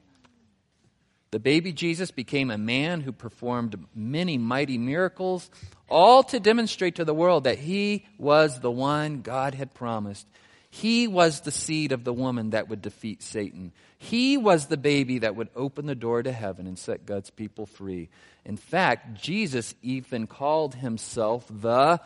The 1.33 1.41
baby 1.41 1.73
Jesus 1.73 2.11
became 2.11 2.51
a 2.51 2.59
man 2.59 3.01
who 3.01 3.13
performed 3.13 3.87
many 3.95 4.37
mighty 4.37 4.77
miracles, 4.77 5.51
all 5.89 6.23
to 6.25 6.39
demonstrate 6.39 6.97
to 6.97 7.07
the 7.07 7.15
world 7.15 7.45
that 7.45 7.59
he 7.59 8.07
was 8.19 8.61
the 8.61 8.71
one 8.71 9.23
God 9.23 9.55
had 9.55 9.73
promised. 9.73 10.27
He 10.69 11.07
was 11.07 11.41
the 11.41 11.51
seed 11.51 11.93
of 11.93 12.05
the 12.05 12.13
woman 12.13 12.51
that 12.51 12.69
would 12.69 12.83
defeat 12.83 13.23
Satan. 13.23 13.73
He 13.99 14.37
was 14.37 14.67
the 14.67 14.77
baby 14.77 15.21
that 15.21 15.37
would 15.37 15.49
open 15.55 15.87
the 15.87 15.95
door 15.95 16.23
to 16.23 16.33
heaven 16.33 16.67
and 16.67 16.79
set 16.79 17.07
God's 17.07 17.31
people 17.31 17.67
free. 17.67 18.09
In 18.45 18.57
fact, 18.57 19.15
Jesus 19.21 19.75
even 19.83 20.27
called 20.27 20.75
himself 20.75 21.47
the 21.49 22.01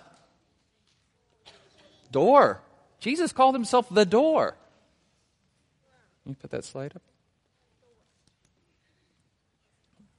door. 2.12 2.61
Jesus 3.01 3.33
called 3.33 3.55
himself 3.55 3.89
the 3.89 4.05
door. 4.07 4.57
Can 6.27 6.33
you 6.33 6.37
put 6.41 6.51
that 6.51 6.65
slide 6.65 6.93
up? 6.93 7.03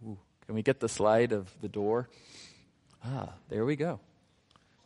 Ooh, 0.06 0.18
can 0.46 0.56
we 0.56 0.62
get 0.62 0.80
the 0.80 0.88
slide 0.88 1.34
of 1.34 1.52
the 1.60 1.68
door? 1.68 2.08
Ah, 3.04 3.34
there 3.50 3.66
we 3.66 3.76
go. 3.76 4.00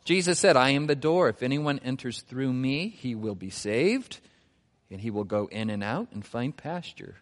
Jesus 0.04 0.40
said, 0.40 0.56
I 0.56 0.70
am 0.70 0.88
the 0.88 0.96
door. 0.96 1.28
If 1.28 1.44
anyone 1.44 1.78
enters 1.84 2.22
through 2.22 2.52
me, 2.52 2.88
he 2.88 3.14
will 3.14 3.36
be 3.36 3.50
saved, 3.50 4.18
and 4.90 5.00
he 5.00 5.12
will 5.12 5.22
go 5.22 5.46
in 5.46 5.70
and 5.70 5.84
out 5.84 6.08
and 6.10 6.24
find 6.24 6.56
pasture. 6.56 7.14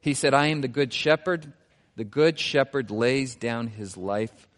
He 0.00 0.12
said, 0.12 0.34
I 0.34 0.48
am 0.48 0.60
the 0.60 0.66
good 0.66 0.92
shepherd. 0.92 1.52
The 1.94 2.02
good 2.02 2.36
shepherd 2.36 2.90
lays 2.90 3.36
down 3.36 3.68
his 3.68 3.96
life 3.96 4.48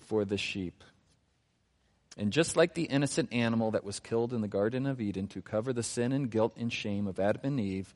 for 0.00 0.24
the 0.24 0.36
sheep. 0.36 0.82
And 2.16 2.32
just 2.32 2.56
like 2.56 2.74
the 2.74 2.84
innocent 2.84 3.32
animal 3.32 3.70
that 3.70 3.84
was 3.84 4.00
killed 4.00 4.32
in 4.32 4.40
the 4.40 4.48
Garden 4.48 4.86
of 4.86 5.00
Eden 5.00 5.28
to 5.28 5.42
cover 5.42 5.72
the 5.72 5.82
sin 5.82 6.12
and 6.12 6.30
guilt 6.30 6.54
and 6.56 6.72
shame 6.72 7.06
of 7.06 7.20
Adam 7.20 7.42
and 7.44 7.60
Eve, 7.60 7.94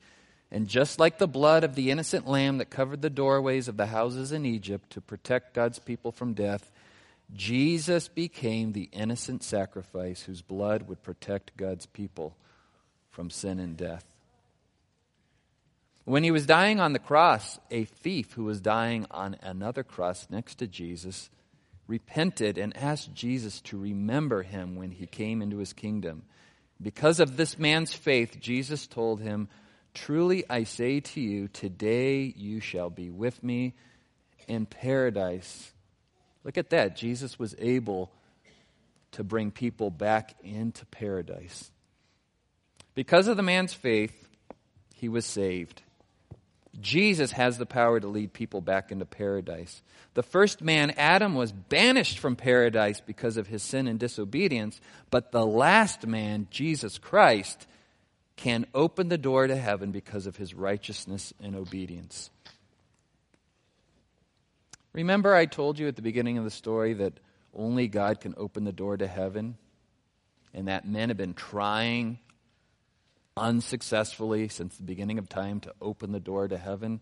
and 0.51 0.67
just 0.67 0.99
like 0.99 1.17
the 1.17 1.27
blood 1.27 1.63
of 1.63 1.75
the 1.75 1.91
innocent 1.91 2.27
lamb 2.27 2.59
that 2.59 2.69
covered 2.69 3.01
the 3.01 3.09
doorways 3.09 3.67
of 3.67 3.77
the 3.77 3.87
houses 3.87 4.31
in 4.31 4.45
Egypt 4.45 4.89
to 4.91 5.01
protect 5.01 5.53
God's 5.53 5.79
people 5.79 6.11
from 6.11 6.33
death, 6.33 6.71
Jesus 7.33 8.07
became 8.07 8.71
the 8.71 8.89
innocent 8.91 9.43
sacrifice 9.43 10.23
whose 10.23 10.41
blood 10.41 10.87
would 10.87 11.01
protect 11.03 11.57
God's 11.57 11.85
people 11.87 12.35
from 13.09 13.29
sin 13.29 13.59
and 13.59 13.75
death. 13.75 14.05
When 16.05 16.23
he 16.23 16.29
was 16.29 16.45
dying 16.45 16.79
on 16.79 16.93
the 16.93 16.99
cross, 16.99 17.59
a 17.71 17.85
thief 17.85 18.33
who 18.33 18.43
was 18.43 18.61
dying 18.61 19.07
on 19.09 19.37
another 19.41 19.83
cross 19.83 20.27
next 20.29 20.55
to 20.55 20.67
Jesus 20.67 21.31
repented 21.87 22.57
and 22.57 22.75
asked 22.75 23.13
Jesus 23.13 23.61
to 23.61 23.77
remember 23.77 24.43
him 24.43 24.75
when 24.75 24.91
he 24.91 25.05
came 25.05 25.41
into 25.41 25.57
his 25.57 25.73
kingdom. 25.73 26.23
Because 26.81 27.19
of 27.19 27.37
this 27.37 27.57
man's 27.57 27.93
faith, 27.93 28.39
Jesus 28.39 28.87
told 28.87 29.21
him, 29.21 29.47
Truly 29.93 30.43
I 30.49 30.65
say 30.65 30.99
to 30.99 31.21
you, 31.21 31.47
today 31.47 32.33
you 32.35 32.59
shall 32.59 32.89
be 32.89 33.09
with 33.09 33.41
me 33.43 33.75
in 34.47 34.65
paradise. 34.65 35.71
Look 36.43 36.57
at 36.57 36.71
that. 36.71 36.97
Jesus 36.97 37.39
was 37.39 37.55
able 37.57 38.11
to 39.13 39.23
bring 39.23 39.51
people 39.51 39.89
back 39.89 40.35
into 40.43 40.85
paradise. 40.87 41.71
Because 42.93 43.27
of 43.27 43.37
the 43.37 43.43
man's 43.43 43.73
faith, 43.73 44.27
he 44.95 45.07
was 45.07 45.25
saved. 45.25 45.81
Jesus 46.81 47.31
has 47.31 47.57
the 47.57 47.65
power 47.65 47.99
to 47.99 48.07
lead 48.07 48.33
people 48.33 48.61
back 48.61 48.91
into 48.91 49.05
paradise. 49.05 49.81
The 50.13 50.23
first 50.23 50.61
man, 50.61 50.91
Adam, 50.91 51.35
was 51.35 51.51
banished 51.51 52.19
from 52.19 52.35
paradise 52.35 53.01
because 53.01 53.37
of 53.37 53.47
his 53.47 53.63
sin 53.63 53.87
and 53.87 53.99
disobedience, 53.99 54.79
but 55.09 55.31
the 55.31 55.45
last 55.45 56.05
man, 56.05 56.47
Jesus 56.51 56.97
Christ, 56.97 57.67
can 58.35 58.65
open 58.73 59.09
the 59.09 59.17
door 59.17 59.47
to 59.47 59.55
heaven 59.55 59.91
because 59.91 60.27
of 60.27 60.35
his 60.35 60.53
righteousness 60.53 61.33
and 61.41 61.55
obedience. 61.55 62.29
Remember, 64.93 65.35
I 65.35 65.45
told 65.45 65.79
you 65.79 65.87
at 65.87 65.95
the 65.95 66.01
beginning 66.01 66.37
of 66.37 66.43
the 66.43 66.51
story 66.51 66.93
that 66.93 67.19
only 67.53 67.87
God 67.87 68.19
can 68.19 68.33
open 68.37 68.63
the 68.63 68.71
door 68.71 68.97
to 68.97 69.07
heaven? 69.07 69.57
And 70.53 70.69
that 70.69 70.87
men 70.87 71.09
have 71.09 71.17
been 71.17 71.33
trying 71.33 72.19
unsuccessfully 73.37 74.47
since 74.47 74.77
the 74.77 74.83
beginning 74.83 75.17
of 75.17 75.27
time 75.27 75.59
to 75.59 75.73
open 75.81 76.13
the 76.13 76.21
door 76.21 76.47
to 76.47 76.57
heaven. 76.57 77.01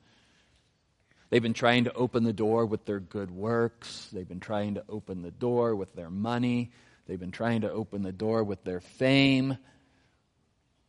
They've 1.29 1.41
been 1.41 1.53
trying 1.53 1.83
to 1.83 1.93
open 1.93 2.23
the 2.23 2.33
door 2.33 2.65
with 2.65 2.85
their 2.85 2.99
good 2.99 3.29
works. 3.29 4.09
They've 4.11 4.27
been 4.27 4.39
trying 4.39 4.75
to 4.75 4.83
open 4.89 5.21
the 5.21 5.31
door 5.31 5.75
with 5.75 5.95
their 5.95 6.09
money. 6.09 6.71
They've 7.05 7.19
been 7.19 7.31
trying 7.31 7.61
to 7.61 7.71
open 7.71 8.01
the 8.01 8.11
door 8.11 8.43
with 8.43 8.63
their 8.63 8.79
fame. 8.79 9.57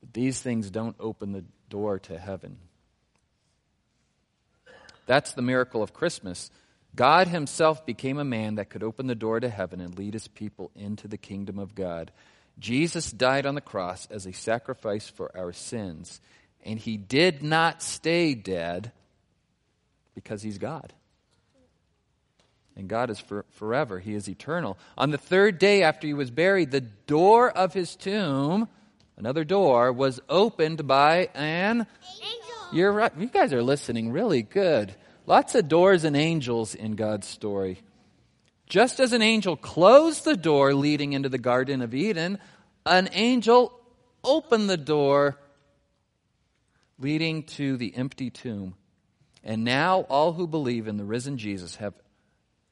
But 0.00 0.12
these 0.14 0.40
things 0.40 0.70
don't 0.70 0.96
open 0.98 1.32
the 1.32 1.44
door 1.68 1.98
to 2.00 2.18
heaven. 2.18 2.56
That's 5.06 5.34
the 5.34 5.42
miracle 5.42 5.82
of 5.82 5.92
Christmas. 5.92 6.50
God 6.96 7.28
Himself 7.28 7.84
became 7.84 8.18
a 8.18 8.24
man 8.24 8.54
that 8.54 8.70
could 8.70 8.82
open 8.82 9.08
the 9.08 9.14
door 9.14 9.40
to 9.40 9.48
heaven 9.50 9.82
and 9.82 9.98
lead 9.98 10.14
His 10.14 10.28
people 10.28 10.70
into 10.74 11.06
the 11.06 11.18
kingdom 11.18 11.58
of 11.58 11.74
God. 11.74 12.12
Jesus 12.58 13.10
died 13.10 13.46
on 13.46 13.54
the 13.54 13.60
cross 13.60 14.06
as 14.10 14.26
a 14.26 14.32
sacrifice 14.32 15.08
for 15.08 15.36
our 15.36 15.52
sins, 15.52 16.20
and 16.64 16.78
He 16.78 16.96
did 16.96 17.42
not 17.42 17.82
stay 17.82 18.34
dead 18.34 18.92
because 20.14 20.42
He's 20.42 20.58
God. 20.58 20.92
And 22.76 22.88
God 22.88 23.10
is 23.10 23.20
for, 23.20 23.44
forever, 23.50 23.98
He 23.98 24.14
is 24.14 24.28
eternal. 24.28 24.78
On 24.98 25.10
the 25.10 25.18
third 25.18 25.58
day 25.58 25.82
after 25.82 26.06
He 26.06 26.14
was 26.14 26.30
buried, 26.30 26.70
the 26.70 26.80
door 26.80 27.50
of 27.50 27.72
His 27.72 27.96
tomb 27.96 28.68
Another 29.16 29.44
door 29.44 29.92
was 29.92 30.20
opened 30.28 30.86
by 30.86 31.28
an 31.34 31.86
angel. 32.02 32.56
You're 32.72 32.92
right. 32.92 33.12
You 33.16 33.28
guys 33.28 33.52
are 33.52 33.62
listening 33.62 34.10
really 34.10 34.42
good. 34.42 34.94
Lots 35.26 35.54
of 35.54 35.68
doors 35.68 36.04
and 36.04 36.16
angels 36.16 36.74
in 36.74 36.96
God's 36.96 37.28
story. 37.28 37.80
Just 38.66 39.00
as 39.00 39.12
an 39.12 39.22
angel 39.22 39.56
closed 39.56 40.24
the 40.24 40.36
door 40.36 40.74
leading 40.74 41.12
into 41.12 41.28
the 41.28 41.38
Garden 41.38 41.82
of 41.82 41.94
Eden, 41.94 42.38
an 42.86 43.08
angel 43.12 43.78
opened 44.22 44.70
the 44.70 44.76
door 44.76 45.38
leading 46.98 47.42
to 47.42 47.76
the 47.76 47.94
empty 47.96 48.30
tomb. 48.30 48.74
And 49.42 49.64
now 49.64 50.00
all 50.08 50.32
who 50.32 50.46
believe 50.46 50.88
in 50.88 50.96
the 50.96 51.04
risen 51.04 51.36
Jesus 51.36 51.76
have 51.76 51.94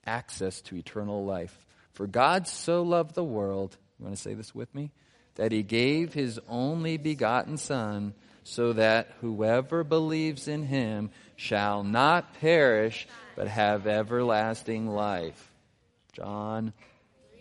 access 0.07 0.61
to 0.63 0.77
eternal 0.77 1.25
life. 1.25 1.67
For 1.93 2.07
God 2.07 2.49
so 2.49 2.83
loved 2.83 3.15
the 3.15 3.25
world, 3.25 3.77
you 3.99 4.05
want 4.05 4.17
to 4.17 4.23
say 4.23 4.35
this 4.35 4.55
with 4.55 4.75
me? 4.75 4.93
that 5.37 5.53
he 5.53 5.63
gave 5.63 6.13
his 6.13 6.39
only 6.49 6.97
begotten 6.97 7.57
Son, 7.57 8.15
so 8.45 8.73
that 8.73 9.09
whoever 9.21 9.85
believes 9.85 10.49
in 10.49 10.65
him 10.65 11.11
shall 11.37 11.85
not 11.85 12.35
perish, 12.41 13.07
but 13.37 13.49
have 13.49 13.87
everlasting 13.87 14.89
life. 14.89 15.52
John 16.13 16.75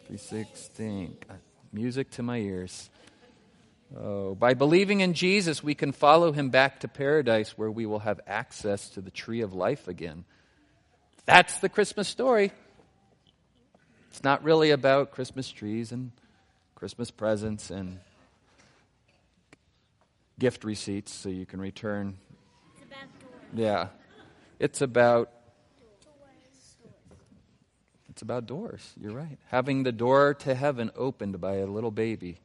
3.16. 0.10 1.12
Uh, 1.30 1.34
music 1.74 2.10
to 2.12 2.24
my 2.24 2.38
ears. 2.38 2.90
Oh, 3.98 4.34
by 4.34 4.54
believing 4.54 5.02
in 5.02 5.14
Jesus, 5.14 5.62
we 5.62 5.76
can 5.76 5.92
follow 5.92 6.32
him 6.32 6.52
back 6.52 6.80
to 6.80 6.88
paradise 6.88 7.58
where 7.58 7.70
we 7.70 7.86
will 7.86 8.00
have 8.00 8.22
access 8.26 8.90
to 8.92 9.02
the 9.02 9.12
tree 9.12 9.42
of 9.42 9.54
life 9.54 9.90
again. 9.90 10.24
That's 11.26 11.58
the 11.58 11.68
Christmas 11.68 12.08
story. 12.08 12.54
It's 14.10 14.24
not 14.24 14.42
really 14.42 14.72
about 14.72 15.12
Christmas 15.12 15.52
trees 15.52 15.92
and 15.92 16.14
Christmas 16.74 17.12
presents 17.12 17.72
and 17.72 18.00
gift 20.40 20.64
receipts 20.64 21.14
so 21.14 21.28
you 21.28 21.46
can 21.46 21.60
return. 21.60 22.18
It's 22.76 22.86
about. 22.86 23.10
Yeah. 23.54 23.88
It's 24.60 24.82
about 24.82 25.30
it's 28.12 28.22
about 28.22 28.46
doors. 28.46 28.94
You're 29.00 29.14
right. 29.14 29.40
Having 29.48 29.84
the 29.84 29.94
door 29.94 30.34
to 30.34 30.54
heaven 30.54 30.92
opened 30.98 31.40
by 31.40 31.56
a 31.56 31.66
little 31.66 31.92
baby. 31.92 32.40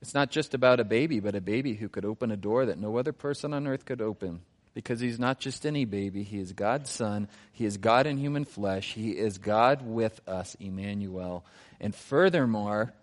It's 0.00 0.14
not 0.14 0.30
just 0.30 0.54
about 0.54 0.80
a 0.80 0.84
baby, 0.84 1.20
but 1.20 1.34
a 1.34 1.42
baby 1.42 1.74
who 1.74 1.90
could 1.90 2.06
open 2.06 2.30
a 2.30 2.38
door 2.38 2.64
that 2.64 2.78
no 2.78 2.96
other 2.96 3.12
person 3.12 3.52
on 3.52 3.66
earth 3.66 3.84
could 3.84 4.00
open 4.00 4.40
because 4.72 4.98
he's 4.98 5.18
not 5.18 5.40
just 5.40 5.66
any 5.66 5.84
baby. 5.84 6.22
He 6.22 6.38
is 6.38 6.54
God's 6.54 6.90
son. 6.90 7.28
He 7.52 7.66
is 7.66 7.76
God 7.76 8.06
in 8.06 8.16
human 8.16 8.46
flesh. 8.46 8.94
He 8.94 9.10
is 9.10 9.36
God 9.36 9.82
with 9.82 10.18
us, 10.26 10.56
Emmanuel. 10.58 11.44
And 11.82 11.94
furthermore, 11.94 12.94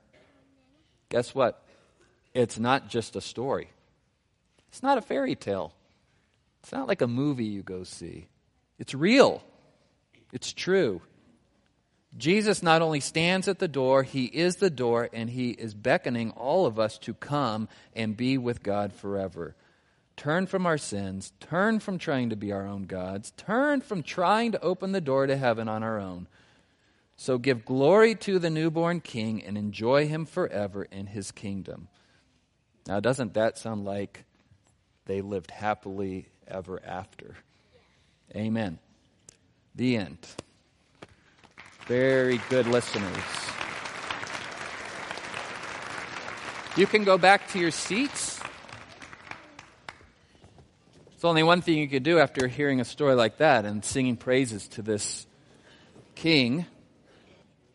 guess 1.09 1.35
what? 1.35 1.63
It's 2.33 2.57
not 2.57 2.89
just 2.89 3.15
a 3.15 3.21
story, 3.21 3.69
it's 4.69 4.81
not 4.81 4.97
a 4.97 5.01
fairy 5.01 5.35
tale. 5.35 5.71
It's 6.63 6.71
not 6.71 6.87
like 6.87 7.03
a 7.03 7.07
movie 7.07 7.45
you 7.45 7.61
go 7.61 7.83
see. 7.83 8.27
It's 8.79 8.93
real, 8.93 9.43
it's 10.31 10.53
true. 10.53 11.01
Jesus 12.17 12.63
not 12.63 12.81
only 12.81 12.99
stands 12.99 13.47
at 13.47 13.59
the 13.59 13.67
door, 13.67 14.03
he 14.03 14.25
is 14.25 14.55
the 14.55 14.69
door, 14.69 15.09
and 15.13 15.29
he 15.29 15.51
is 15.51 15.73
beckoning 15.73 16.31
all 16.31 16.65
of 16.65 16.79
us 16.79 16.97
to 16.99 17.13
come 17.13 17.67
and 17.95 18.17
be 18.17 18.37
with 18.37 18.63
God 18.63 18.93
forever 18.93 19.55
turn 20.17 20.47
from 20.47 20.65
our 20.65 20.79
sins, 20.79 21.31
turn 21.39 21.79
from 21.79 21.99
trying 21.99 22.31
to 22.31 22.35
be 22.35 22.51
our 22.51 22.65
own 22.65 22.85
gods, 22.87 23.31
turn 23.37 23.79
from 23.79 24.03
trying 24.03 24.51
to 24.51 24.61
open 24.61 24.91
the 24.91 24.99
door 24.99 25.27
to 25.27 25.37
heaven 25.37 25.69
on 25.69 25.83
our 25.83 25.99
own. 25.99 26.27
So 27.15 27.37
give 27.37 27.65
glory 27.65 28.15
to 28.15 28.39
the 28.39 28.49
newborn 28.49 28.99
king 28.99 29.43
and 29.43 29.57
enjoy 29.57 30.07
him 30.07 30.25
forever 30.25 30.83
in 30.83 31.07
his 31.07 31.31
kingdom. 31.31 31.87
Now, 32.87 32.99
doesn't 32.99 33.35
that 33.35 33.57
sound 33.57 33.85
like 33.85 34.25
they 35.05 35.21
lived 35.21 35.51
happily 35.51 36.27
ever 36.47 36.81
after? 36.83 37.35
Amen. 38.35 38.79
The 39.77 39.95
end. 39.97 40.17
Very 41.85 42.41
good 42.49 42.65
listeners. 42.65 43.23
You 46.75 46.87
can 46.87 47.03
go 47.03 47.19
back 47.19 47.47
to 47.49 47.59
your 47.59 47.69
seats. 47.69 48.39
There's 51.11 51.23
only 51.23 51.43
one 51.43 51.61
thing 51.61 51.77
you 51.77 51.87
could 51.87 52.01
do 52.01 52.17
after 52.17 52.47
hearing 52.47 52.81
a 52.81 52.85
story 52.85 53.13
like 53.13 53.37
that 53.37 53.65
and 53.65 53.85
singing 53.85 54.17
praises 54.17 54.67
to 54.69 54.81
this 54.81 55.27
king. 56.15 56.65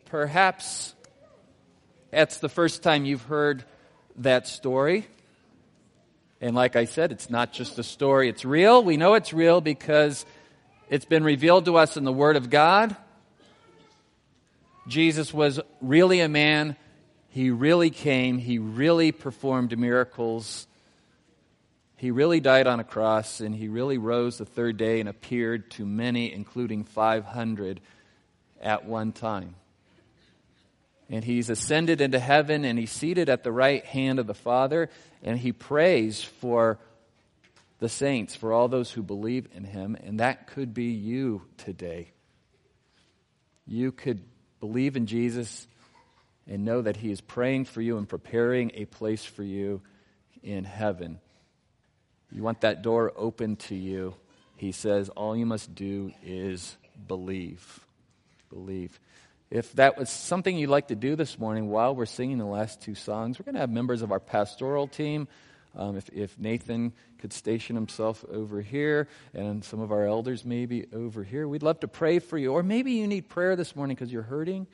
Perhaps 0.07 0.95
that's 2.11 2.39
the 2.39 2.49
first 2.49 2.83
time 2.83 3.05
you've 3.05 3.23
heard 3.23 3.63
that 4.17 4.45
story. 4.45 5.07
And 6.41 6.53
like 6.53 6.75
I 6.75 6.83
said, 6.83 7.13
it's 7.13 7.29
not 7.29 7.53
just 7.53 7.79
a 7.79 7.83
story, 7.83 8.27
it's 8.27 8.43
real. 8.43 8.83
We 8.83 8.97
know 8.97 9.13
it's 9.13 9.31
real 9.31 9.61
because 9.61 10.25
it's 10.89 11.05
been 11.05 11.23
revealed 11.23 11.65
to 11.65 11.77
us 11.77 11.97
in 11.97 12.03
the 12.03 12.13
Word 12.13 12.35
of 12.35 12.49
God. 12.49 12.95
Jesus 14.87 15.33
was 15.33 15.59
really 15.81 16.19
a 16.19 16.27
man. 16.27 16.75
He 17.29 17.49
really 17.49 17.89
came. 17.89 18.37
He 18.37 18.59
really 18.59 19.11
performed 19.11 19.77
miracles. 19.77 20.67
He 21.95 22.11
really 22.11 22.41
died 22.41 22.67
on 22.67 22.79
a 22.79 22.83
cross 22.83 23.39
and 23.39 23.55
he 23.55 23.69
really 23.69 23.97
rose 23.97 24.37
the 24.37 24.45
third 24.45 24.77
day 24.77 24.99
and 24.99 25.07
appeared 25.07 25.71
to 25.71 25.85
many, 25.85 26.33
including 26.33 26.83
500 26.83 27.79
at 28.61 28.85
one 28.85 29.13
time. 29.13 29.55
And 31.09 31.23
he's 31.23 31.49
ascended 31.49 32.01
into 32.01 32.19
heaven 32.19 32.65
and 32.65 32.77
he's 32.77 32.91
seated 32.91 33.29
at 33.29 33.43
the 33.43 33.51
right 33.51 33.85
hand 33.85 34.19
of 34.19 34.27
the 34.27 34.33
Father 34.33 34.89
and 35.23 35.39
he 35.39 35.53
prays 35.53 36.21
for 36.21 36.77
the 37.83 37.89
saints, 37.89 38.33
for 38.33 38.53
all 38.53 38.69
those 38.69 38.89
who 38.89 39.03
believe 39.03 39.45
in 39.53 39.65
him. 39.65 39.97
And 40.05 40.21
that 40.21 40.47
could 40.47 40.73
be 40.73 40.85
you 40.85 41.41
today. 41.57 42.13
You 43.67 43.91
could 43.91 44.23
believe 44.61 44.95
in 44.95 45.05
Jesus 45.05 45.67
and 46.47 46.63
know 46.63 46.81
that 46.81 46.95
he 46.95 47.11
is 47.11 47.19
praying 47.19 47.65
for 47.65 47.81
you 47.81 47.97
and 47.97 48.07
preparing 48.07 48.71
a 48.75 48.85
place 48.85 49.25
for 49.25 49.43
you 49.43 49.81
in 50.41 50.63
heaven. 50.63 51.19
You 52.31 52.41
want 52.41 52.61
that 52.61 52.83
door 52.83 53.11
open 53.17 53.57
to 53.67 53.75
you. 53.75 54.15
He 54.55 54.71
says, 54.71 55.09
all 55.09 55.35
you 55.35 55.45
must 55.45 55.75
do 55.75 56.13
is 56.23 56.77
believe. 57.05 57.81
Believe. 58.49 58.97
If 59.51 59.73
that 59.73 59.97
was 59.97 60.09
something 60.09 60.57
you'd 60.57 60.69
like 60.69 60.87
to 60.87 60.95
do 60.95 61.17
this 61.17 61.37
morning 61.37 61.67
while 61.67 61.93
we're 61.93 62.05
singing 62.05 62.37
the 62.37 62.45
last 62.45 62.81
two 62.81 62.95
songs, 62.95 63.37
we're 63.37 63.43
going 63.43 63.55
to 63.55 63.59
have 63.59 63.69
members 63.69 64.01
of 64.01 64.13
our 64.13 64.21
pastoral 64.21 64.87
team. 64.87 65.27
Um, 65.75 65.97
if, 65.97 66.09
if 66.09 66.37
Nathan 66.37 66.93
could 67.17 67.33
station 67.33 67.75
himself 67.75 68.23
over 68.31 68.61
here 68.61 69.07
and 69.33 69.63
some 69.63 69.79
of 69.79 69.91
our 69.91 70.05
elders 70.05 70.45
maybe 70.45 70.85
over 70.93 71.23
here, 71.23 71.47
we'd 71.47 71.63
love 71.63 71.79
to 71.79 71.87
pray 71.87 72.19
for 72.19 72.37
you. 72.37 72.53
Or 72.53 72.61
maybe 72.61 72.91
you 72.93 73.07
need 73.07 73.27
prayer 73.27 73.55
this 73.55 73.75
morning 73.75 73.95
because 73.95 74.11
you're 74.11 74.21
hurting. 74.21 74.67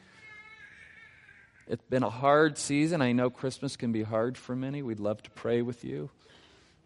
It's 1.68 1.84
been 1.90 2.04
a 2.04 2.10
hard 2.10 2.58
season. 2.58 3.02
I 3.02 3.14
know 3.14 3.30
Christmas 3.30 3.78
can 3.78 3.92
be 3.92 4.04
hard 4.04 4.38
for 4.38 4.56
many. 4.56 4.82
We'd 4.82 5.00
love 5.00 5.22
to 5.24 5.30
pray 5.32 5.62
with 5.62 5.86
you 5.86 6.10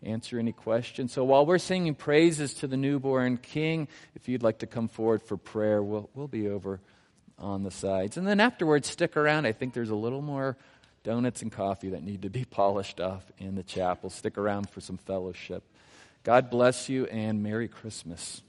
answer 0.05 0.39
any 0.39 0.51
questions. 0.51 1.13
So 1.13 1.23
while 1.23 1.45
we're 1.45 1.57
singing 1.57 1.95
praises 1.95 2.53
to 2.55 2.67
the 2.67 2.77
newborn 2.77 3.37
king, 3.37 3.87
if 4.15 4.27
you'd 4.27 4.43
like 4.43 4.59
to 4.59 4.67
come 4.67 4.87
forward 4.87 5.21
for 5.21 5.37
prayer, 5.37 5.81
we'll, 5.81 6.09
we'll 6.13 6.27
be 6.27 6.47
over 6.47 6.79
on 7.39 7.63
the 7.63 7.71
sides. 7.71 8.17
And 8.17 8.27
then 8.27 8.39
afterwards, 8.39 8.89
stick 8.89 9.17
around. 9.17 9.45
I 9.45 9.51
think 9.51 9.73
there's 9.73 9.89
a 9.89 9.95
little 9.95 10.21
more 10.21 10.57
donuts 11.03 11.41
and 11.41 11.51
coffee 11.51 11.89
that 11.89 12.03
need 12.03 12.21
to 12.21 12.29
be 12.29 12.45
polished 12.49 12.99
off 12.99 13.31
in 13.37 13.55
the 13.55 13.63
chapel. 13.63 14.09
Stick 14.09 14.37
around 14.37 14.69
for 14.69 14.81
some 14.81 14.97
fellowship. 14.97 15.63
God 16.23 16.49
bless 16.49 16.87
you 16.89 17.05
and 17.07 17.43
Merry 17.43 17.67
Christmas. 17.67 18.41